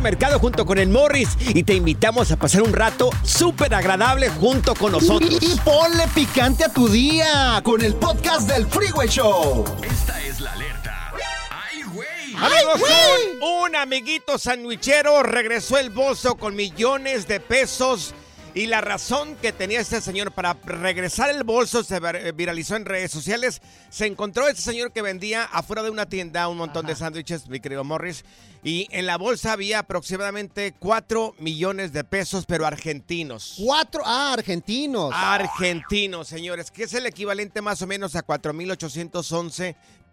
[0.00, 4.74] Mercado junto con el Morris y te invitamos a pasar un rato súper agradable junto
[4.74, 5.38] con nosotros.
[5.40, 9.64] Y, y ponle picante a tu día con el podcast del Freeway Show.
[9.82, 11.12] Esta es la alerta.
[11.50, 12.34] ¡Ay, güey!
[12.36, 12.80] Amigos,
[13.40, 18.14] un, un amiguito sandwichero regresó el bolso con millones de pesos.
[18.54, 22.84] Y la razón que tenía este señor para regresar el bolso se vir- viralizó en
[22.84, 23.62] redes sociales.
[23.88, 27.60] Se encontró este señor que vendía afuera de una tienda un montón de sándwiches, mi
[27.60, 28.26] querido Morris.
[28.62, 33.54] Y en la bolsa había aproximadamente 4 millones de pesos, pero argentinos.
[33.56, 35.12] Cuatro, ah, argentinos.
[35.16, 38.22] Argentinos, señores, que es el equivalente más o menos a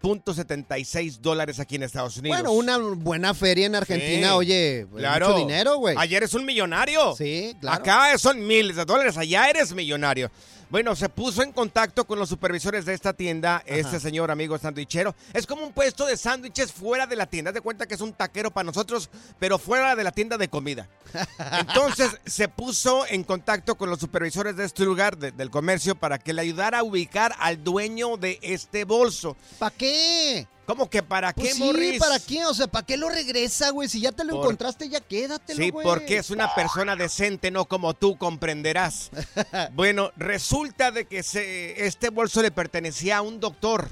[0.02, 2.38] 4.811.76 dólares aquí en Estados Unidos.
[2.38, 5.28] Bueno, una buena feria en Argentina, Sí, oye, claro.
[5.28, 5.94] mucho dinero, güey.
[5.98, 7.14] Ayer eres un millonario.
[7.16, 7.76] Sí, claro.
[7.82, 10.30] Acá son miles de dólares, allá eres millonario.
[10.70, 15.16] Bueno, se puso en contacto con los supervisores de esta tienda, este señor amigo sandwichero.
[15.32, 17.50] Es como un puesto de sándwiches fuera de la tienda.
[17.50, 19.10] Haz de cuenta que es un taquero para nosotros,
[19.40, 20.88] pero fuera de la tienda de comida.
[21.58, 26.18] Entonces se puso en contacto con los supervisores de este lugar, de- del comercio, para
[26.18, 29.36] que le ayudara a ubicar al dueño de este bolso.
[29.58, 30.46] ¿Para qué?
[30.70, 31.98] ¿Cómo que para Pues qué, sí, Morris?
[31.98, 32.44] ¿para qué?
[32.46, 33.88] O sea, ¿para qué lo regresa, güey?
[33.88, 35.84] Si ya te lo Por- encontraste, ya quédatelo, Sí, güey.
[35.84, 39.10] porque es una persona decente, no como tú comprenderás.
[39.74, 43.88] bueno, resulta de que se- este bolso le pertenecía a un doctor.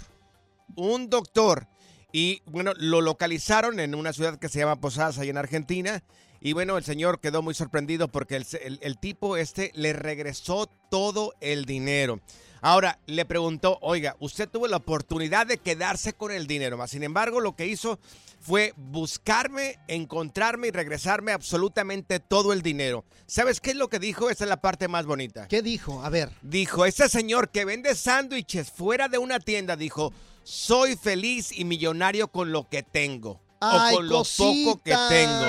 [0.77, 1.67] Un doctor.
[2.13, 6.03] Y bueno, lo localizaron en una ciudad que se llama Posadas, ahí en Argentina.
[6.41, 10.69] Y bueno, el señor quedó muy sorprendido porque el, el- el tipo este le regresó
[10.91, 12.21] todo el dinero.
[12.61, 17.05] Ahora, le preguntó, oiga, usted tuvo la oportunidad de quedarse con el dinero, más sin
[17.05, 18.01] embargo, lo que hizo
[18.41, 23.05] fue buscarme, encontrarme y regresarme absolutamente todo el dinero.
[23.27, 24.29] ¿Sabes qué es lo que dijo?
[24.31, 25.47] Esa es la parte más bonita.
[25.49, 26.03] ¿Qué dijo?
[26.05, 26.31] A ver.
[26.43, 30.13] Dijo, ese señor que vende sándwiches fuera de una tienda, dijo,
[30.43, 33.41] soy feliz y millonario con lo que tengo.
[33.61, 35.45] Ay, o con lo poco que tengo.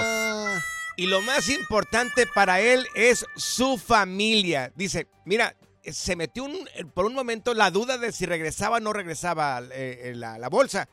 [0.99, 4.71] Y lo más importante para él es su familia.
[4.75, 8.91] Dice, mira, se metió un- por un momento la duda de si regresaba o no
[8.91, 10.89] regresaba eh, eh, la, la bolsa,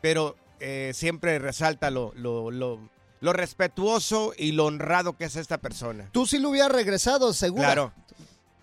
[0.00, 2.88] pero eh, siempre resalta lo, lo, lo-
[3.20, 6.08] lo respetuoso y lo honrado que es esta persona.
[6.12, 7.64] Tú sí lo hubieras regresado, seguro.
[7.64, 7.92] Claro,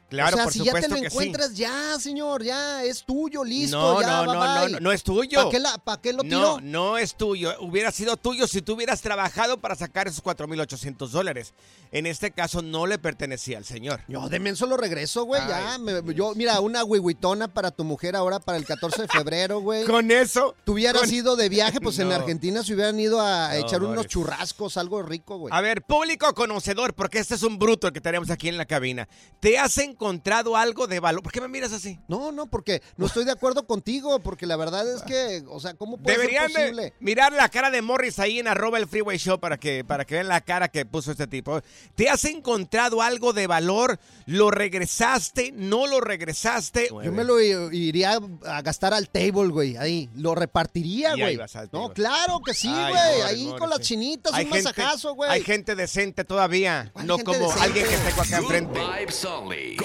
[0.10, 1.06] claro, o sea, por si ya te lo sí.
[1.06, 4.72] encuentras, ya, señor, ya, es tuyo, listo, No, ya, no, bye, no, no, bye.
[4.74, 5.40] no, no es tuyo.
[5.40, 6.40] ¿Para qué, la- pa' qué lo tiró?
[6.40, 7.54] No, no es tuyo.
[7.62, 11.54] Hubiera sido tuyo si tú hubieras trabajado para sacar esos 4.800 dólares.
[11.92, 14.02] En este caso no le pertenecía al señor.
[14.08, 15.78] Yo de menso lo regreso, güey, ya.
[15.78, 19.86] Me- yo, mira, una huihuitona para tu mujer ahora para el 14 de febrero, güey.
[19.86, 20.56] Con eso.
[20.66, 22.16] Tú hubieras con- ido de viaje, pues en No.
[22.16, 25.54] Argentina se hubieran ido a No, echar unos churrascos, algo rico, güey.
[25.56, 28.66] A ver, público conocedor, porque este es un bruto el que tenemos aquí en la
[28.66, 29.08] cabina.
[29.40, 31.24] ¿Te has encontrado algo de valor?
[31.24, 31.98] ¿Por qué me miras así?
[32.08, 35.74] No, no, porque no estoy de acuerdo contigo, porque la verdad es que, o sea,
[35.74, 36.82] ¿cómo puede Deberían ser posible?
[36.84, 40.06] de mirar la cara de Morris ahí en arroba el freeway show para que, para
[40.06, 41.62] que vean la cara que puso este tipo.
[41.96, 44.00] ¿Te has encontrado algo de valor?
[44.26, 45.52] ¿Lo regresaste?
[45.54, 46.90] ¿No lo regresaste?
[47.04, 50.10] Yo me lo iría a gastar al table, güey, ahí.
[50.16, 51.40] Lo repartiría, güey.
[51.72, 53.22] No, claro que sí, güey.
[53.26, 55.30] Ahí Morris, con las chinitas, Hay un gente- masajazo, güey.
[55.32, 57.62] Hay gente decente todavía, ¿Cuál no como decente?
[57.64, 58.80] alguien que tengo acá Good enfrente.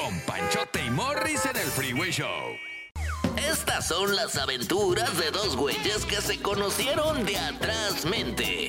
[0.02, 2.56] Con Panchote y Morris en el Freeway Show.
[3.36, 8.68] Estas son las aventuras de dos güeyes que se conocieron de atrás mente.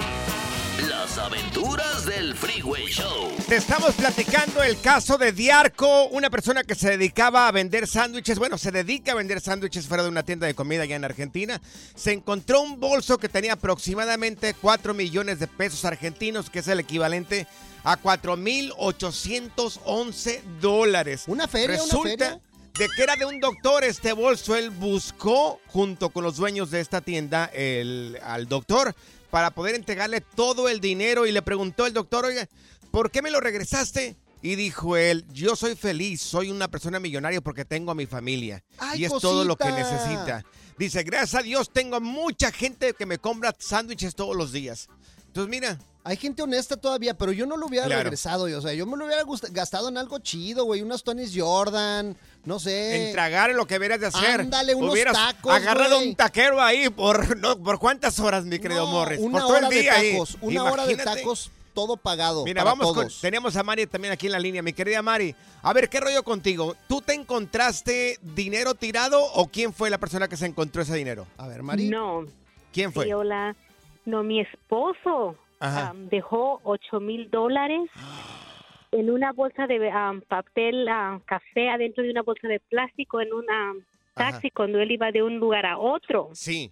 [0.87, 3.31] Las aventuras del Freeway Show.
[3.47, 8.39] Te estamos platicando el caso de Diarco, una persona que se dedicaba a vender sándwiches,
[8.39, 11.61] bueno, se dedica a vender sándwiches fuera de una tienda de comida allá en Argentina.
[11.93, 16.79] Se encontró un bolso que tenía aproximadamente 4 millones de pesos argentinos, que es el
[16.79, 17.47] equivalente
[17.83, 21.23] a 4.811 dólares.
[21.27, 22.39] ¿Una feria, una Resulta feria?
[22.77, 24.55] de que era de un doctor este bolso.
[24.55, 28.95] Él buscó, junto con los dueños de esta tienda, el, al doctor
[29.31, 32.47] para poder entregarle todo el dinero y le preguntó el doctor, oiga,
[32.91, 34.17] ¿por qué me lo regresaste?
[34.43, 38.63] Y dijo él, yo soy feliz, soy una persona millonaria porque tengo a mi familia.
[38.77, 40.43] Ay, y es todo lo que necesita.
[40.77, 44.89] Dice, gracias a Dios tengo mucha gente que me compra sándwiches todos los días.
[45.27, 48.01] Entonces mira, Hay gente honesta todavía, pero yo no lo hubiera Claro.
[48.03, 48.45] regresado.
[48.57, 50.81] O sea, yo me lo hubiera gastado en algo chido, güey.
[50.81, 53.07] Unas Tonys Jordan, no sé.
[53.09, 54.41] En tragar en lo que deberías de hacer.
[54.41, 56.09] Ándale, unos Hubieras tacos, agarrado güey.
[56.09, 59.19] un taquero ahí por, no, ¿por cuántas horas, mi querido No, Morris?
[59.19, 60.11] Una por todo hora el día de ahí.
[60.13, 60.37] tacos.
[60.41, 62.45] Una hora de tacos, todo pagado.
[62.45, 63.05] Mira, para vamos con.
[63.05, 63.21] todos.
[63.21, 64.63] Tenemos a Mari también aquí en la línea.
[64.63, 66.75] Mi querida Mari, a ver, ¿qué rollo contigo?
[66.87, 71.27] ¿Tú te encontraste dinero tirado o quién fue la persona que se encontró ese dinero?
[71.37, 71.89] A ver, Mari.
[71.89, 72.25] No,
[72.73, 73.05] ¿Quién fue?
[73.05, 73.55] sí, hola.
[74.05, 75.35] No, mi esposo
[76.09, 77.89] Dejó ocho mil dólares
[78.91, 80.87] en una bolsa de am, papel
[81.25, 83.45] café adentro de una bolsa de plástico en un
[84.15, 86.29] taxi cuando él iba de un lugar a otro.
[86.33, 86.71] Sí.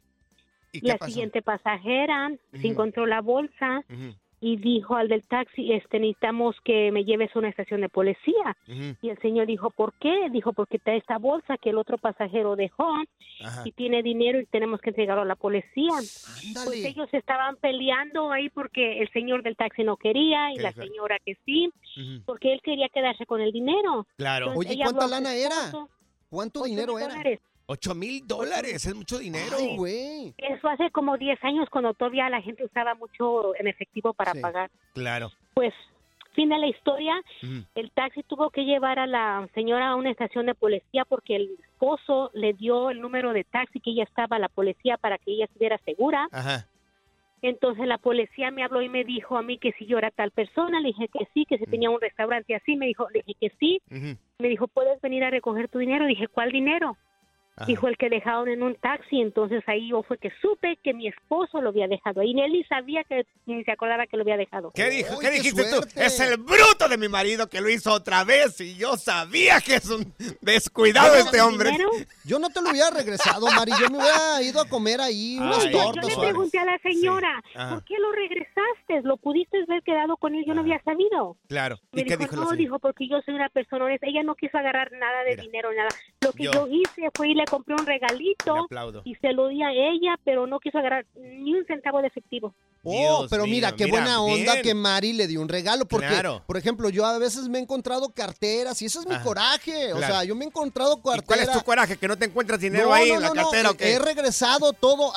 [0.71, 1.11] ¿Y qué La pasó?
[1.11, 6.91] siguiente pasajera se encontró la bolsa Ujú, y dijo al del taxi, este, necesitamos que
[6.91, 8.57] me lleves a una estación de policía.
[9.01, 10.29] Y el señor dijo, ¿por qué?
[10.31, 12.87] Dijo, porque está esta bolsa que el otro pasajero dejó
[13.43, 13.63] Ajá.
[13.65, 15.91] y tiene dinero y tenemos que entregarlo a la policía.
[15.91, 16.87] Pues Ándale.
[16.87, 21.17] ellos estaban peleando ahí porque el señor del taxi no quería y ¿Qué la señora
[21.25, 21.71] que sí,
[22.25, 24.07] porque él quería quedarse con el dinero.
[24.17, 24.47] Claro.
[24.47, 25.55] Entonces, Oye, ¿cuánta lana era?
[26.29, 27.15] ¿Cuánto dinero era?
[27.69, 27.87] Dólares.
[27.87, 29.57] Ocho mil dólares, es mucho dinero.
[29.59, 30.33] Ay, güey.
[30.37, 34.41] Eso hace como 10 años cuando todavía la gente usaba mucho en efectivo para Sí.
[34.41, 34.71] pagar.
[34.93, 35.31] Claro.
[35.53, 35.73] Pues,
[36.33, 37.13] fin de la historia,
[37.75, 41.49] el taxi tuvo que llevar a la señora a una estación de policía porque el
[41.73, 45.31] esposo le dio el número de taxi que ella estaba a la policía para que
[45.31, 46.27] ella estuviera segura.
[46.31, 46.65] Ajá.
[47.41, 50.31] Entonces la policía me habló y me dijo a mí que si yo era tal
[50.31, 53.39] persona, le dije que sí, que si tenía un restaurante así, me dijo, le dije
[53.39, 53.81] que sí,
[54.39, 56.05] me dijo, ¿puedes venir a recoger tu dinero?
[56.05, 56.97] Dije, ¿cuál dinero?
[57.59, 57.65] Ajá.
[57.65, 61.07] Dijo el que dejaron en un taxi, entonces ahí yo fue que supe que mi
[61.07, 64.23] esposo lo había dejado ahí, ni él ni sabía que ni se acordaba que lo
[64.23, 64.71] había dejado.
[64.73, 65.13] ¿Qué dijo?
[65.15, 65.93] Uy, ¿Qué qué dijiste suerte.
[65.93, 65.99] tú?
[66.01, 69.75] Es el bruto de mi marido que lo hizo otra vez y yo sabía que
[69.75, 71.71] es un descuidado ¿Pero este hombre.
[71.71, 71.89] dinero?
[72.25, 73.71] Yo no te lo hubiera regresado, Mari.
[73.79, 76.21] Yo me hubiera ido a comer ahí Yo, yo tortas le o algo.
[76.21, 77.59] pregunté a la señora, Sí.
[77.69, 79.01] ¿por qué lo regresaste?
[79.03, 80.43] ¿Lo pudiste haber quedado con él?
[80.45, 81.37] Yo no había sabido.
[81.47, 81.77] Claro.
[81.91, 84.07] Me ¿Y qué dijo, no, dijo, porque yo soy una persona honesta.
[84.07, 85.43] Ella no quiso agarrar nada de Mira.
[85.43, 85.89] dinero, nada.
[86.21, 88.67] Lo que Yo- yo, hice fue ir le compré un regalito
[89.03, 92.53] y se lo di a ella, pero no quiso agarrar ni un centavo de efectivo.
[92.81, 94.63] Oh, Dios pero mira, mío, qué mira, buena onda bien.
[94.63, 95.85] que Mari le dio un regalo.
[95.85, 96.41] Porque, Claro.
[96.47, 99.23] por ejemplo, yo a veces me he encontrado carteras y eso es mi Ajá.
[99.25, 99.91] coraje.
[99.91, 100.13] O Claro.
[100.13, 101.49] sea, yo me he encontrado ¿Y cuál carteras.
[101.49, 101.97] es tu coraje?
[101.97, 103.77] ¿Que no te encuentras dinero no, ahí no, en la no, no, cartera o he-
[103.77, 103.91] qué?
[103.95, 105.11] He regresado todo,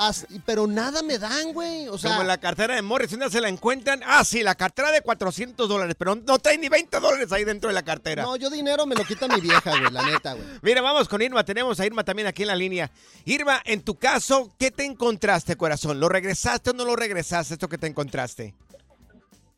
[0.44, 1.87] pero nada me dan, güey.
[1.87, 4.00] O sea, Como la cartera de Morris, una se la encuentran.
[4.05, 7.69] Ah, sí, la cartera de 400 dólares, pero no trae ni 20 dólares ahí dentro
[7.69, 8.25] de la cartera.
[8.25, 10.44] no, yo dinero me lo quita mi vieja, güey, la neta, güey.
[10.62, 11.44] Mira, vamos con Irma.
[11.44, 12.91] Tenemos a Irma también aquí en la línea.
[13.25, 16.01] Irma, en tu caso, ¿qué te encontraste, corazón?
[16.01, 18.55] ¿Lo regresaste o no lo regresaste esto que te encontraste?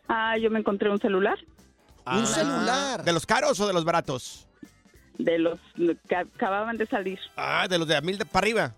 [0.09, 1.39] Ah, yo me encontré un celular
[2.07, 3.03] Un celular.
[3.03, 4.47] ¿De los caros o de los baratos?
[5.17, 5.61] de los
[6.09, 7.21] que acababan de salir.
[7.37, 8.75] Ah, de los de a mil de- para arriba.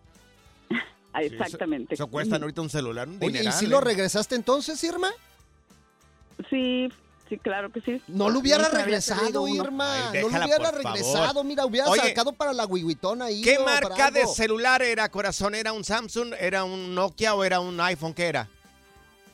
[1.13, 1.95] Ah, Sí, eso- Exactamente.
[1.95, 3.69] Eso, cuestan ahorita un celular, un Oye, ¿y si ¿eh?
[3.69, 5.09] lo regresaste entonces, Irma?
[6.51, 6.89] Sí,
[7.29, 8.03] sí, claro que sí.
[8.09, 9.47] No lo hubiera regresado.
[9.49, 10.11] Irma.
[10.11, 10.75] Ay, no lo hubiera favor.
[10.85, 11.45] regresado.
[11.45, 13.43] Mira, hubiera Oye, sacado para la guiguitona ahí.
[13.43, 15.55] ¿Qué marca de celular era, corazón?
[15.55, 18.15] ¿Era un Samsung, era un Nokia o era un iPhone?
[18.15, 18.49] ¿Qué era?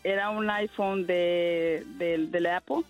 [0.04, 2.82] Era un iPhone de, de, de la Apple.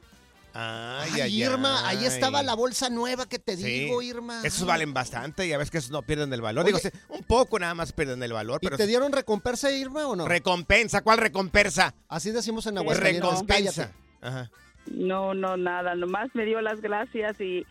[0.54, 3.62] Ay, Ay, ay, Irma, ahí estaba la bolsa nueva que te Sí.
[3.62, 4.43] digo, Irma.
[4.44, 6.66] Esos valen bastante, ya ves que esos no pierden el valor.
[6.66, 6.75] Oye.
[6.76, 10.14] Digo, un poco nada más pierden el valor, ¿Y pero te dieron recompensa, Irma, o
[10.14, 10.28] no?
[10.28, 11.94] recompensa, ¿cuál recompensa?
[12.06, 13.31] Así decimos en Aguascalientes.
[13.31, 13.72] Recompensa.
[13.82, 13.94] Cállate.
[14.20, 14.50] Ajá.
[14.87, 15.94] No, no, nada.
[15.94, 17.64] Nomás me dio las gracias y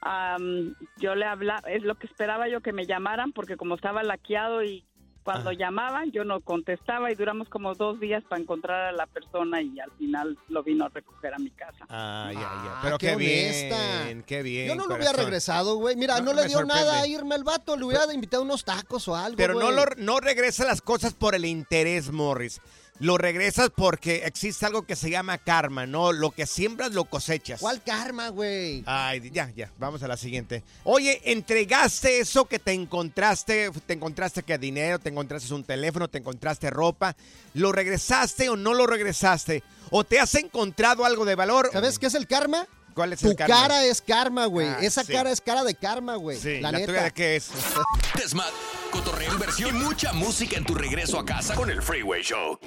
[0.00, 1.68] am, yo le hablaba.
[1.70, 4.84] Es lo que esperaba yo que me llamaran porque como estaba laqueado y
[5.22, 9.62] cuando llamaban yo no contestaba y duramos como dos días para encontrar a la persona
[9.62, 11.86] y al final lo vino a recoger a mi casa.
[11.88, 12.68] Ay, ay, ay.
[12.68, 14.04] Ah, Pero qué qué, honesta.
[14.04, 14.68] bien, qué bien.
[14.68, 15.96] Yo no lo hubiera regresado, güey.
[15.96, 16.74] Mira, No, no, le dio sorprende.
[16.74, 17.74] nada a Irma el vato.
[17.74, 21.34] Le hubiera invitado unos tacos o algo, Pero no, lo, no regresa las cosas por
[21.34, 22.60] el interés, Morris.
[23.00, 26.12] Lo regresas porque existe algo que se llama karma, ¿no?
[26.12, 27.60] Lo que siembras lo cosechas.
[27.60, 28.84] ¿Cuál karma, güey?
[28.86, 30.62] Ay, ya, ya, vamos a la siguiente.
[30.84, 36.18] Oye, entregaste eso que te encontraste, te encontraste que dinero, te encontraste un teléfono, te
[36.18, 37.16] encontraste ropa,
[37.54, 39.64] ¿lo regresaste o no lo regresaste?
[39.90, 41.70] ¿O te has encontrado algo de valor?
[41.72, 42.68] ¿Sabes qué es el karma?
[42.94, 43.54] ¿Cuál es Tu el karma?
[43.54, 44.68] cara es karma, güey.
[44.68, 45.12] Ah, Esa sí.
[45.12, 46.38] cara es cara de karma, güey.
[46.38, 46.92] Sí, la, la, neta.
[46.92, 47.50] tuya de qué es?
[48.16, 48.50] Desmad,
[48.90, 52.58] cotorreo, inversión y mucha música en tu regreso a casa con el Freeway Show.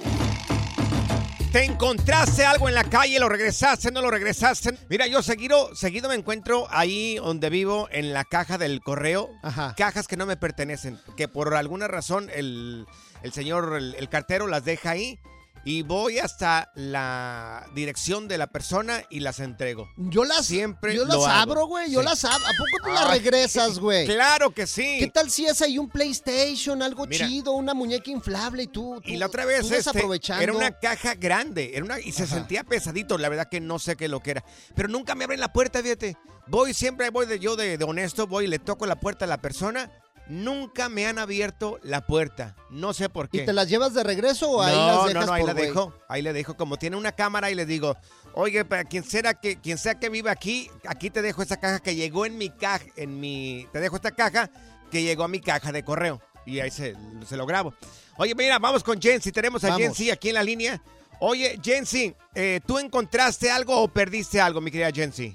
[1.52, 3.18] ¿Te encontraste algo en la calle?
[3.18, 3.90] ¿Lo regresaste?
[3.90, 4.76] ¿No lo regresaste?
[4.90, 9.74] Mira, yo seguido, seguido me encuentro ahí donde vivo, en la caja del correo, Ajá.
[9.74, 12.86] cajas que no me pertenecen, que por alguna razón el,
[13.22, 15.18] el señor, el, el cartero las deja ahí
[15.64, 19.88] y voy hasta la dirección de la persona y las entrego.
[19.96, 21.90] Yo las, Siempre yo las abro, güey.
[21.90, 22.06] Yo Sí.
[22.06, 22.46] las abro.
[22.46, 24.06] ¿A poco tú las regresas, güey?
[24.06, 24.96] Claro que sí.
[24.98, 27.26] ¿Qué tal si es ahí un PlayStation, algo Mira.
[27.26, 30.00] chido, una muñeca inflable y tú, Y la otra vez tú este,
[30.42, 32.36] era una caja grande era una, y se Ajá.
[32.36, 33.18] sentía pesadito.
[33.18, 34.44] La verdad que no sé qué es lo que era.
[34.74, 36.16] Pero nunca me abren la puerta, fíjate.
[36.46, 39.28] Voy siempre, voy de yo de, de honesto, voy y le toco la puerta a
[39.28, 39.90] la persona.
[40.28, 42.54] Nunca me han abierto la puerta.
[42.70, 43.38] No sé por qué.
[43.38, 45.48] ¿Y te las llevas de regreso o ahí no, las dejas no, no, ahí por
[45.48, 45.66] la güey?
[45.66, 45.94] dejo.
[46.08, 46.56] Ahí le dejo.
[46.56, 47.96] Como tiene una cámara y le digo,
[48.34, 51.80] oye, para quien sea que, quien sea que viva aquí, aquí te dejo esta caja
[51.80, 54.50] que llegó en mi caja, en mi, te dejo esta caja
[54.90, 56.20] que llegó a mi caja de correo.
[56.44, 56.94] Y ahí se,
[57.26, 57.74] se lo grabo.
[58.16, 59.32] Oye, mira, vamos con Jensi.
[59.32, 59.76] Tenemos a.
[59.76, 60.82] Jensi aquí en la línea.
[61.20, 65.34] Oye, Jensi, eh, ¿tú encontraste algo o perdiste algo, mi querida Jensi?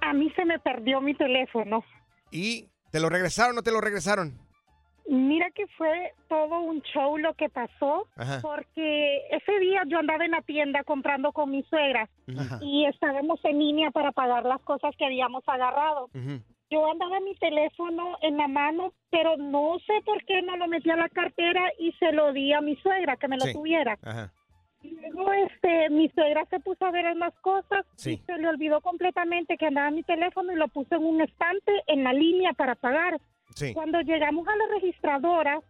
[0.00, 1.84] A mí se me perdió mi teléfono.
[2.30, 4.38] ¿Y te lo regresaron o no te lo regresaron?
[5.08, 8.38] Mira que fue todo un show lo que pasó, Ajá.
[8.42, 12.58] porque ese día yo andaba en la tienda comprando con mi suegra Ajá.
[12.62, 16.08] y estábamos en línea para pagar las cosas que habíamos agarrado.
[16.70, 20.88] Yo andaba mi teléfono en la mano, pero no sé por qué no lo metí
[20.90, 23.52] a la cartera y se lo di a mi suegra que me lo Sí.
[23.52, 23.98] tuviera.
[24.02, 24.32] Ajá.
[24.82, 28.12] Y Luego, este, mi suegra se puso a ver las cosas Sí.
[28.12, 31.72] y se le olvidó completamente que andaba mi teléfono y lo puso en un estante
[31.86, 33.20] en la línea para pagar.
[33.54, 33.74] Sí.
[33.74, 35.60] Cuando llegamos a la registradora,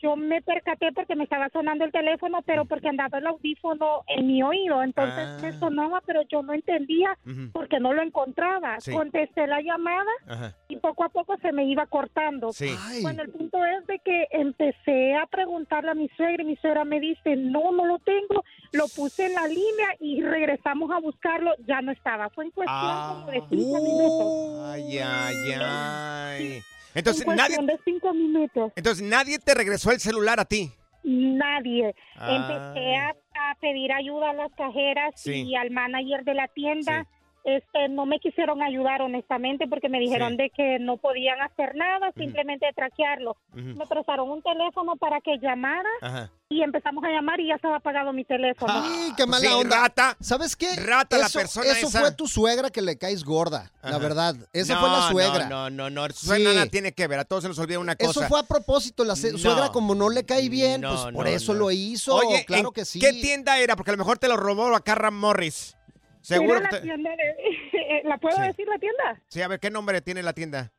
[0.00, 4.26] yo me percaté porque me estaba sonando el teléfono, pero porque andaba el audífono en
[4.26, 4.82] mi oído.
[4.82, 5.38] Entonces Ah.
[5.42, 7.50] me sonaba, pero yo no entendía Ujú.
[7.52, 8.80] porque no lo encontraba.
[8.80, 8.92] Sí.
[8.92, 10.54] Contesté la llamada Ajá.
[10.68, 12.52] y poco a poco se me iba cortando.
[12.52, 12.70] Sí.
[13.02, 16.84] Bueno, el punto es de que empecé a preguntarle a mi suegra y mi suegra
[16.84, 21.52] me dice, no, no lo tengo, lo puse en la línea y regresamos a buscarlo,
[21.66, 23.16] ya no estaba, fue en cuestión Ah.
[23.20, 24.64] como de cinco minutos.
[24.72, 26.60] Ay, ay, ay.
[26.94, 28.72] Entonces, en nadie, cuestión de cinco minutos.
[28.76, 30.72] entonces nadie te regresó el celular a ti.
[31.02, 31.94] Nadie.
[32.16, 32.36] Ah.
[32.74, 35.42] Empecé a, a pedir ayuda a las cajeras Sí.
[35.48, 37.02] y al manager de la tienda.
[37.04, 37.08] Sí.
[37.44, 40.36] Este, no me quisieron ayudar honestamente porque me dijeron Sí.
[40.38, 43.36] de que no podían hacer nada, simplemente traquearlo.
[43.52, 43.76] Ujú.
[43.76, 46.30] Me prestaron un teléfono para que llamara Ajá.
[46.48, 48.72] y empezamos a llamar y ya estaba apagado mi teléfono.
[48.74, 49.76] Ay, qué Pues mala sí, onda.
[49.82, 50.16] rata.
[50.20, 50.74] ¿Sabes qué?
[50.76, 52.00] Rata la eso, persona Eso esa.
[52.00, 54.34] fue tu suegra que le caes gorda, la verdad.
[54.54, 55.48] Esa No, fue la suegra.
[55.50, 56.14] No, no, no, no.
[56.14, 56.56] Suegra Sí.
[56.56, 57.18] nada tiene que ver.
[57.18, 58.10] A todos se nos olvida una cosa.
[58.10, 59.04] Eso fue a propósito.
[59.04, 59.38] La No.
[59.38, 61.58] suegra, como no le cae bien, No, pues por no, eso no.
[61.60, 62.14] lo hizo.
[62.16, 63.00] Oye, claro ¿en que sí.
[63.00, 63.76] ¿Qué tienda era?
[63.76, 65.76] Porque a lo mejor te lo robó acá Ram Morris.
[66.24, 68.02] Seguro Era que la te- tienda de...
[68.04, 68.42] ¿La puedo Sí.
[68.42, 69.22] decir la tienda?
[69.28, 70.72] Sí, a ver, ¿qué nombre tiene la tienda?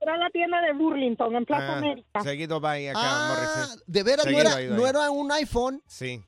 [0.00, 2.22] Era la tienda de Burlington, en Plaza Ah, América.
[2.22, 5.82] Seguido va ahí acá, Ah, de veras, no era, no era un iPhone.
[5.86, 6.22] Sí,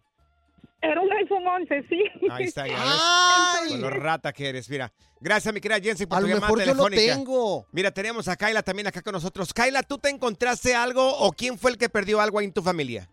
[0.81, 2.03] Era un iPhone 11, sí.
[2.31, 2.67] ahí está.
[2.67, 2.75] Ya.
[2.79, 3.69] ¡Ay!
[3.71, 4.93] Con lo rata que eres, mira.
[5.21, 7.15] Gracias, mi querida Jensi, por A tu lo llamada mejor yo lo telefónica.
[7.15, 7.67] tengo.
[7.73, 9.53] Mira, tenemos a Kaila también acá con nosotros.
[9.53, 12.63] Kaila, ¿tú te encontraste algo o quién fue el que perdió algo ahí en tu
[12.63, 13.09] familia?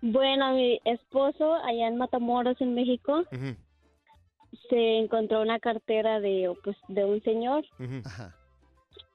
[0.00, 3.56] Bueno, mi esposo allá en Matamoros, en México, Ujú,
[4.68, 7.64] se encontró una cartera de, pues, de un señor.
[8.04, 8.34] Ajá.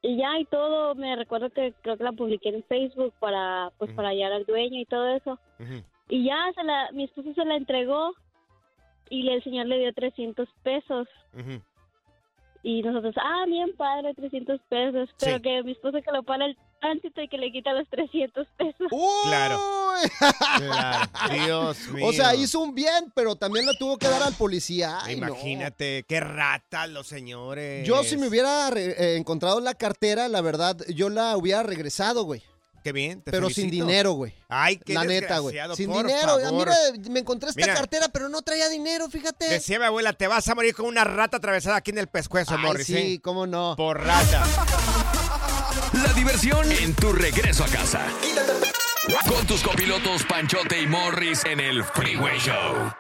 [0.02, 0.96] y ya y todo.
[0.96, 4.80] Me recuerdo que creo que la publiqué en Facebook para, pues, para hallar al dueño
[4.80, 5.40] y todo eso.
[6.10, 8.14] Y ya se la, mi esposo se la entregó
[9.10, 11.08] y el señor le dio 300 pesos.
[12.64, 15.10] Y nosotros, ah, bien padre, 300 pesos.
[15.20, 15.42] Pero Sí.
[15.42, 18.88] que mi esposo que lo para el tránsito y que le quita los 300 pesos.
[19.24, 19.60] Claro.
[19.60, 20.10] Uy.
[20.58, 21.10] Claro,
[21.46, 22.06] Dios mío.
[22.06, 25.00] O sea, hizo un bien, pero también lo tuvo que dar al policía.
[25.02, 25.28] Ay, no.
[25.28, 27.88] Imagínate, qué ratas los señores.
[27.88, 32.44] Yo si me hubiera eh, encontrado la cartera, la verdad, yo la hubiera regresado, güey.
[32.84, 33.86] Qué bien, te Pero sin felicito.
[33.86, 34.34] dinero, güey.
[34.48, 35.56] Ay, qué La neta, güey.
[35.56, 36.40] desgraciado, Sin por dinero.
[36.40, 36.54] Favor.
[36.54, 37.74] Mira, me encontré esta Mira.
[37.74, 39.50] cartera, pero no traía dinero, fíjate.
[39.50, 42.56] Decía mi abuela, te vas a morir con una rata atravesada aquí en el pescuezo,
[42.56, 42.88] Ay, Morris.
[42.88, 43.20] sí, ¿eh?
[43.22, 43.74] cómo no.
[43.76, 44.46] Por rata.
[46.04, 48.06] La diversión en tu regreso a casa.
[49.28, 52.94] Con tus copilotos Panchote y Morris en el Freeway Show.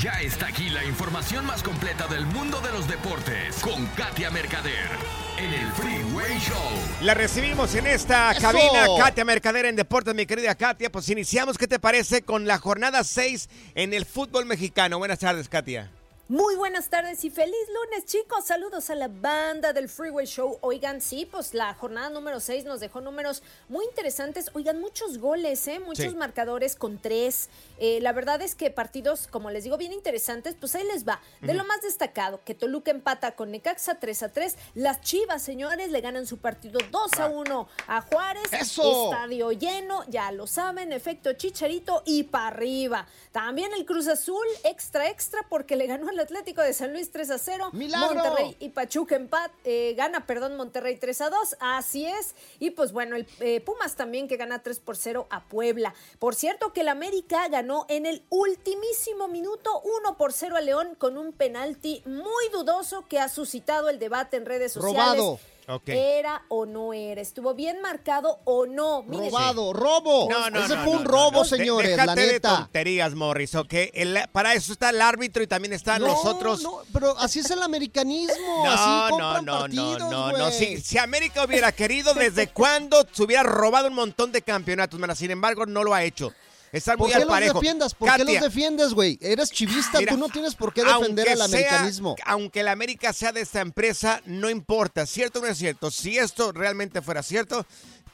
[0.00, 4.88] Ya está aquí la información más completa del mundo de los deportes con Katia Mercader
[5.36, 7.02] en el Freeway Show.
[7.02, 8.40] La recibimos en esta ¡Eso!
[8.40, 10.90] cabina, Katia Mercader en Deportes, mi querida Katia.
[10.90, 14.98] Pues iniciamos, ¿qué te parece con la jornada 6 en el fútbol mexicano?
[14.98, 15.90] Buenas tardes, Katia.
[16.30, 18.44] Muy buenas tardes y feliz lunes, chicos.
[18.44, 20.58] Saludos a la banda del Freeway Show.
[20.60, 24.48] Oigan, sí, pues la jornada número 6 nos dejó números muy interesantes.
[24.54, 25.80] Oigan, muchos goles, ¿eh?
[25.80, 26.14] Muchos Sí.
[26.14, 27.48] marcadores con tres.
[27.80, 30.54] Eh, la verdad es que partidos, como les digo, bien interesantes.
[30.54, 31.20] Pues ahí les va.
[31.40, 34.56] De lo más destacado, que Toluca empata con Necaxa 3 a 3.
[34.76, 38.44] Las Chivas, señores, le ganan su partido 2 a 1 a Juárez.
[38.52, 39.06] ¡Eso!
[39.06, 43.08] Estadio lleno, ya lo saben, efecto chicharito y para arriba.
[43.32, 47.10] También el Cruz Azul, extra, extra, porque le ganó a el Atlético de San Luis
[47.10, 47.70] 3 a 0.
[47.72, 48.22] ¡Milagro!
[48.22, 51.56] Monterrey y Pachuca empat, eh, gana, perdón, Monterrey 3 a 2.
[51.60, 52.34] Así es.
[52.58, 55.94] Y pues bueno, el eh, Pumas también que gana 3 por 0 a Puebla.
[56.18, 60.94] Por cierto que el América ganó en el ultimísimo minuto 1 por 0 a León
[60.98, 65.18] con un penalti muy dudoso que ha suscitado el debate en redes sociales.
[65.18, 65.40] Robado.
[65.86, 67.20] ¿Era o no era?
[67.20, 69.04] ¿Estuvo bien marcado o no?
[69.06, 70.28] Robado, robo.
[70.28, 71.42] No, no, Ese no, fue no, un robo, no.
[71.42, 72.56] De- señores, la déjate de neta.
[72.56, 73.72] tonterías, Morris, ¿ok?
[73.92, 76.62] El- para eso está el árbitro y también están No, los otros.
[76.62, 78.64] no, pero así es el americanismo.
[78.64, 80.50] No, así no, compran no, no, partidos, no, no.
[80.50, 84.98] Si, si América hubiera querido, ¿desde cuándo se hubiera robado un montón de campeonatos?
[84.98, 86.32] Mira, sin embargo, no lo ha hecho.
[86.72, 87.54] Están ¿Por muy qué al los parejo.
[87.54, 87.94] defiendas?
[87.94, 89.18] ¿Por qué los defiendes, güey?
[89.20, 92.14] Eres chivista, Mira, tú no tienes por qué defender al sea- americanismo.
[92.24, 95.90] aunque la América sea de esta empresa, no importa, ¿cierto o no es cierto?
[95.90, 97.66] Si esto realmente fuera cierto,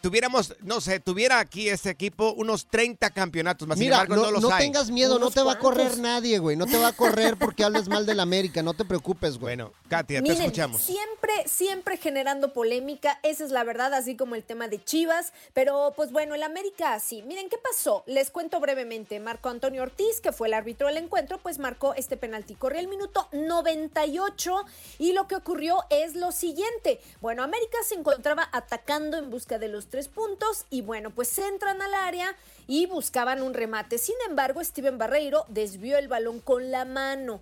[0.06, 3.76] tuviéramos, no sé, tuviera aquí este equipo unos 30 campeonatos más.
[3.76, 4.66] Mira, Sin embargo, no, no, los no hay.
[4.66, 6.56] tengas miedo, no te va a correr nadie, güey.
[6.56, 9.56] No te va a correr porque hables mal del América, no te preocupes, güey.
[9.56, 10.80] Bueno, Katia, te escuchamos.
[10.80, 15.92] siempre, siempre generando polémica, esa es la verdad, así como el tema de Chivas, pero
[15.96, 17.22] pues bueno, el América así.
[17.22, 18.04] Miren, ¿qué pasó?
[18.06, 19.18] Les cuento brevemente.
[19.18, 22.54] Marco Antonio Ortiz, que fue el árbitro del encuentro, pues marcó este penalti.
[22.54, 24.54] Corrió el minuto 98
[24.98, 27.00] y lo que ocurrió es lo siguiente.
[27.20, 31.94] Bueno, América se encontraba atacando en busca de los puntos y bueno, pues entran al
[31.94, 32.36] área
[32.66, 33.98] y buscaban un remate.
[33.98, 37.40] Sin embargo, Steven Barreiro desvió el balón con la mano.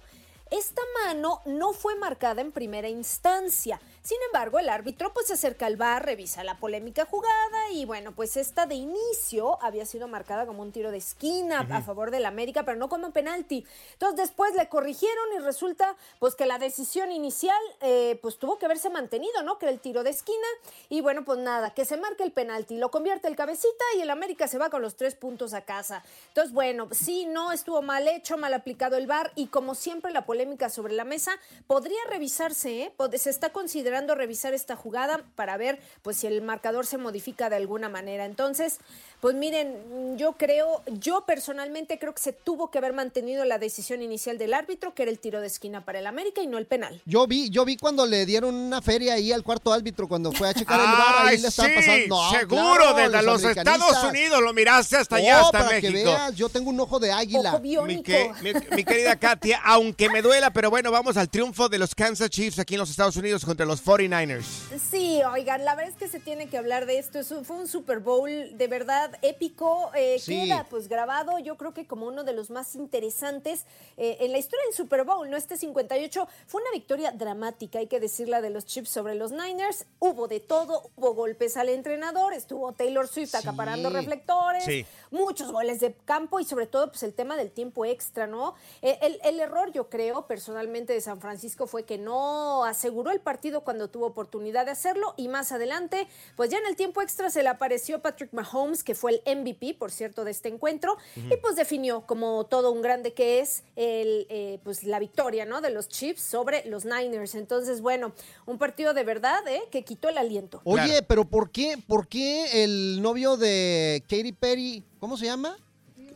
[0.51, 3.81] Esta mano no fue marcada en primera instancia.
[4.05, 8.13] Sin embargo, el árbitro pues se acerca al bar, revisa la polémica jugada y bueno,
[8.13, 12.27] pues esta de inicio había sido marcada como un tiro de esquina a favor del
[12.27, 13.65] América, pero no como penalti.
[13.95, 18.67] Entonces después le corrigieron y resulta pues que la decisión inicial eh, pues tuvo que
[18.67, 19.59] haberse mantenido, ¿no?
[19.59, 20.49] Que era el tiro de esquina
[20.91, 24.11] y bueno, pues nada, que se marque el penalti, lo convierte el cabecita y el
[24.11, 26.05] América se va con los tres puntos a casa.
[26.29, 30.27] Entonces bueno, sí, no estuvo mal hecho, mal aplicado el bar y como siempre la
[30.27, 31.33] polémica sobre la mesa
[31.67, 32.95] podría revisarse, ¿eh?
[33.17, 37.57] Se está considerando revisar esta jugada para ver pues si el marcador se modifica de
[37.57, 38.25] alguna manera.
[38.25, 38.79] Entonces,
[39.25, 44.03] pues miren, yo creo, yo personalmente creo que se tuvo que haber mantenido la decisión
[44.03, 46.67] inicial del árbitro, que era el tiro de esquina para el América y no el
[46.67, 47.01] penal.
[47.07, 50.47] Yo vi, yo vi cuando le dieron una feria ahí al cuarto árbitro cuando fue
[50.51, 52.07] a checar el bar, ahí le sí, pasando.
[52.23, 53.45] No, seguro, claro, desde los.
[53.45, 56.11] Estados Unidos lo miraste hasta allá, Oh, hasta para que México.
[56.11, 57.55] veas, yo tengo un ojo de águila.
[57.55, 61.71] Ojo Mi, que- mi- mi querida Katia, aunque me duela, pero bueno, vamos al triunfo
[61.71, 64.45] de los Kansas Chiefs aquí en los Estados Unidos contra los 49ers.
[64.91, 67.19] Sí, oigan, la verdad es que se tiene que hablar de esto.
[67.19, 69.91] Es un- fue un Super Bowl de verdad épico.
[69.95, 70.45] eh, Sí.
[70.45, 73.65] Queda pues grabado, yo creo que como uno de los más interesantes
[73.97, 75.37] eh, en la historia del Super Bowl, ¿no?
[75.37, 79.87] Este 58 fue una victoria dramática, hay que decirla, de los Chiefs sobre los Niners.
[79.99, 84.87] Hubo de todo, hubo golpes al entrenador, estuvo Taylor Swift acaparando reflectores, Sí.
[85.11, 88.55] muchos goles de campo y sobre todo pues el tema del tiempo extra, ¿no?
[88.83, 93.21] Eh, El, el error yo creo personalmente de San Francisco fue que no aseguró el
[93.21, 97.31] partido cuando tuvo oportunidad de hacerlo y más adelante pues ya en el tiempo extra
[97.31, 101.37] se le apareció Patrick Mahomes que fue el MVP por cierto de este encuentro y
[101.37, 105.61] pues definió como todo un grande que es el eh, pues la victoria, ¿no?
[105.61, 107.35] De los Chiefs sobre los Niners.
[107.35, 108.13] Entonces bueno,
[108.47, 109.63] un partido de verdad, ¿eh?
[109.71, 110.61] Que quitó el aliento.
[110.65, 111.05] Oye, Claro.
[111.09, 115.57] pero ¿por qué, por qué el novio de Katy Perry, ¿cómo se llama?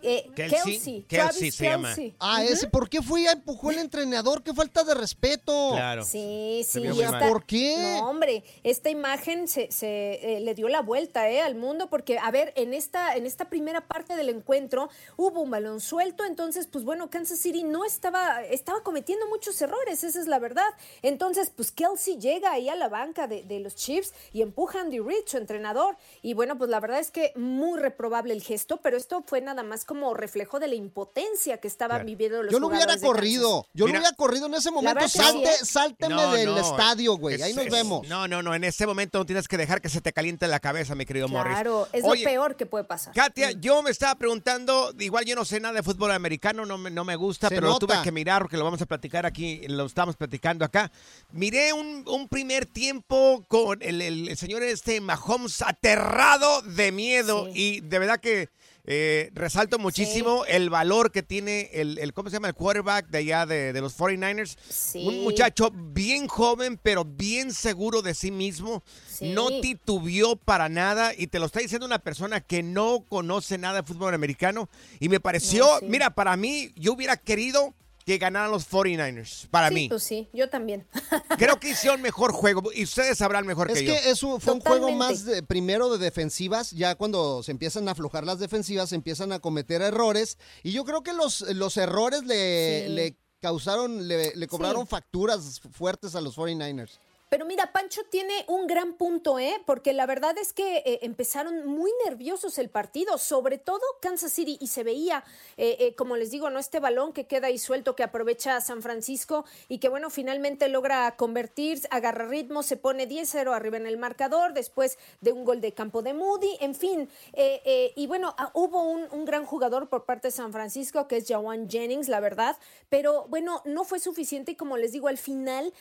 [0.02, 1.94] Eh, Kelsey, Kelsey, Kelsey se llama.
[2.18, 4.42] Ah, ese, ¿por qué fue y empujó el entrenador?
[4.42, 5.70] ¡Qué falta de respeto!
[5.72, 6.04] Claro.
[6.04, 6.82] Sí, sí.
[6.82, 7.18] y esta-.
[7.18, 7.76] ¿Por qué?
[7.78, 12.18] No, hombre, esta imagen se, se, eh, le dio la vuelta eh, al mundo porque,
[12.18, 16.66] a ver, en esta, en esta primera parte del encuentro hubo un balón suelto, entonces,
[16.66, 20.68] pues bueno, Kansas City no estaba, estaba cometiendo muchos errores, esa es la verdad.
[21.02, 24.82] Entonces, pues Kelsey llega ahí a la banca de, de los Chiefs y empuja a
[24.82, 25.96] Andy Reid, su entrenador.
[26.22, 29.62] Y bueno, pues la verdad es que muy reprobable el gesto, pero esto fue nada
[29.62, 32.06] más como reflejo de la impotencia que estaban Claro.
[32.06, 33.66] viviendo los Yo lo hubiera corrido.
[33.72, 33.98] Yo Mira.
[33.98, 35.08] lo hubiera corrido en ese momento.
[35.08, 35.64] Salte, sí, ¿eh?
[35.64, 37.40] Sálteme No, del no, estadio, güey.
[37.40, 38.06] Ahí es- nos es- vemos.
[38.06, 40.60] No, no, no, en este momento no tienes que dejar que se te caliente la
[40.60, 41.54] cabeza, mi querido Morris.
[41.54, 43.14] Claro, es Oye, lo peor que puede pasar.
[43.14, 46.90] Katia, yo me estaba preguntando, igual yo no sé nada de fútbol americano, no me,
[46.90, 49.66] no me gusta, Se pero lo tuve que mirar porque lo vamos a platicar aquí,
[49.68, 50.92] lo estamos platicando acá.
[51.32, 57.46] Miré un, un primer tiempo con el, el- el señor este Mahomes aterrado de miedo
[57.46, 57.52] Sí.
[57.54, 58.50] y de verdad que
[58.90, 62.48] eh, resalto muchísimo el valor que tiene el, el, ¿cómo se llama?
[62.48, 64.56] El quarterback de allá de, de los 49ers.
[64.70, 65.06] Sí.
[65.06, 68.82] Un muchacho bien joven, pero bien seguro de sí mismo.
[69.06, 69.34] Sí.
[69.34, 73.82] No titubeó para nada y te lo está diciendo una persona que no conoce nada
[73.82, 74.70] de fútbol americano.
[75.00, 77.74] Y me pareció, mira, para mí, yo hubiera querido
[78.08, 79.48] que ganaran los 49ers.
[79.50, 79.88] Para sí, mí.
[79.90, 80.86] pues sí, yo también.
[81.38, 84.10] Creo que hicieron mejor juego y ustedes sabrán mejor Es que, que yo.
[84.10, 88.24] eso fue un juego más de- primero de defensivas, ya cuando se empiezan a aflojar
[88.24, 92.84] las defensivas, se empiezan a cometer errores y yo creo que los, los errores le,
[92.86, 92.92] Sí.
[92.94, 96.98] le causaron, le, le cobraron facturas fuertes a los 49ers.
[97.28, 99.62] Pero mira, Pancho tiene un gran punto, ¿eh?
[99.66, 104.56] Porque la verdad es que eh, empezaron muy nerviosos el partido, sobre todo Kansas City,
[104.60, 105.24] y se veía,
[105.58, 108.80] eh, eh, como les digo, no este balón que queda ahí suelto que aprovecha San
[108.80, 113.98] Francisco y que, bueno, finalmente logra convertir, agarra ritmo, se pone 10-0 arriba en el
[113.98, 117.10] marcador después de un gol de campo de Moody, en fin.
[117.34, 121.18] eh, y bueno, ah, hubo un, un gran jugador por parte de San Francisco que
[121.18, 122.56] es Jawan Jennings, la verdad,
[122.88, 125.74] pero bueno, no fue suficiente y como les digo, al final,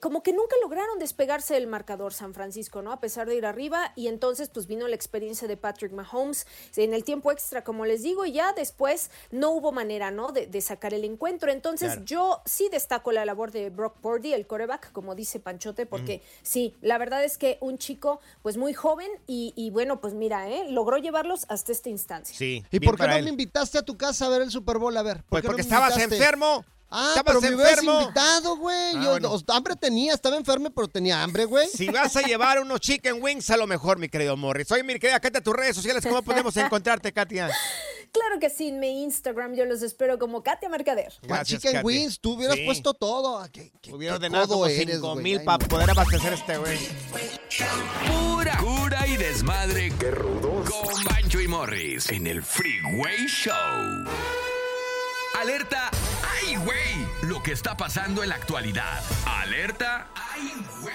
[0.00, 2.92] como que nunca lograron despegarse del marcador San Francisco, ¿no?
[2.92, 6.94] A pesar de ir arriba y entonces pues vino la experiencia de Patrick Mahomes en
[6.94, 10.32] el tiempo extra, como les digo, y ya después no hubo manera, ¿no?
[10.32, 11.50] De, de sacar el encuentro.
[11.50, 12.04] Entonces Claro.
[12.04, 16.74] yo sí destaco la labor de Brock Purdy, el coreback, como dice Panchote, porque sí,
[16.80, 20.66] la verdad es que un chico pues muy joven y, y bueno, pues mira, ¿eh?
[20.70, 22.36] Logró llevarlos hasta esta instancia.
[22.36, 22.64] Sí.
[22.70, 23.24] ¿Y por qué no él.
[23.24, 24.96] me invitaste a tu casa a ver el Super Bowl?
[24.96, 25.18] A ver.
[25.18, 26.16] ¿por Pues no porque estabas invitaste?
[26.16, 26.64] enfermo.
[26.94, 28.00] Ah, Estabas pero me hubieras enfermo.
[28.02, 28.96] invitado, güey.
[28.96, 29.32] Ah, Yo bueno.
[29.32, 31.66] os- hambre tenía, estaba enfermo, pero tenía hambre, güey.
[31.68, 34.70] Si vas a llevar unos chicken wings, a lo mejor, mi querido Morris.
[34.72, 37.50] Oye, mi querida Katia, tus redes sociales, ¿cómo podemos encontrarte, Katia?
[38.12, 41.12] Claro que sí, en mi Instagram yo los espero como Katia Mercader.
[41.22, 41.80] Gracias, Chicken.
[41.82, 42.66] Wings, tú hubieras Sí.
[42.66, 43.38] puesto todo.
[43.38, 45.22] Ah, ¿Qué, qué- Hubiera ordenado como eres, 5 güey.
[45.24, 46.78] mil para poder abastecer este güey.
[48.06, 49.92] Pura cura y desmadre.
[49.98, 50.68] ¡Qué rudos!
[50.70, 53.54] Con Bancho y Morris en el Freeway Show.
[55.40, 55.90] Alerta.
[56.62, 57.28] ¡Ay, güey!
[57.28, 59.02] Lo que está pasando en la actualidad.
[59.26, 60.08] Alerta.
[60.14, 60.94] ¡Ay, güey!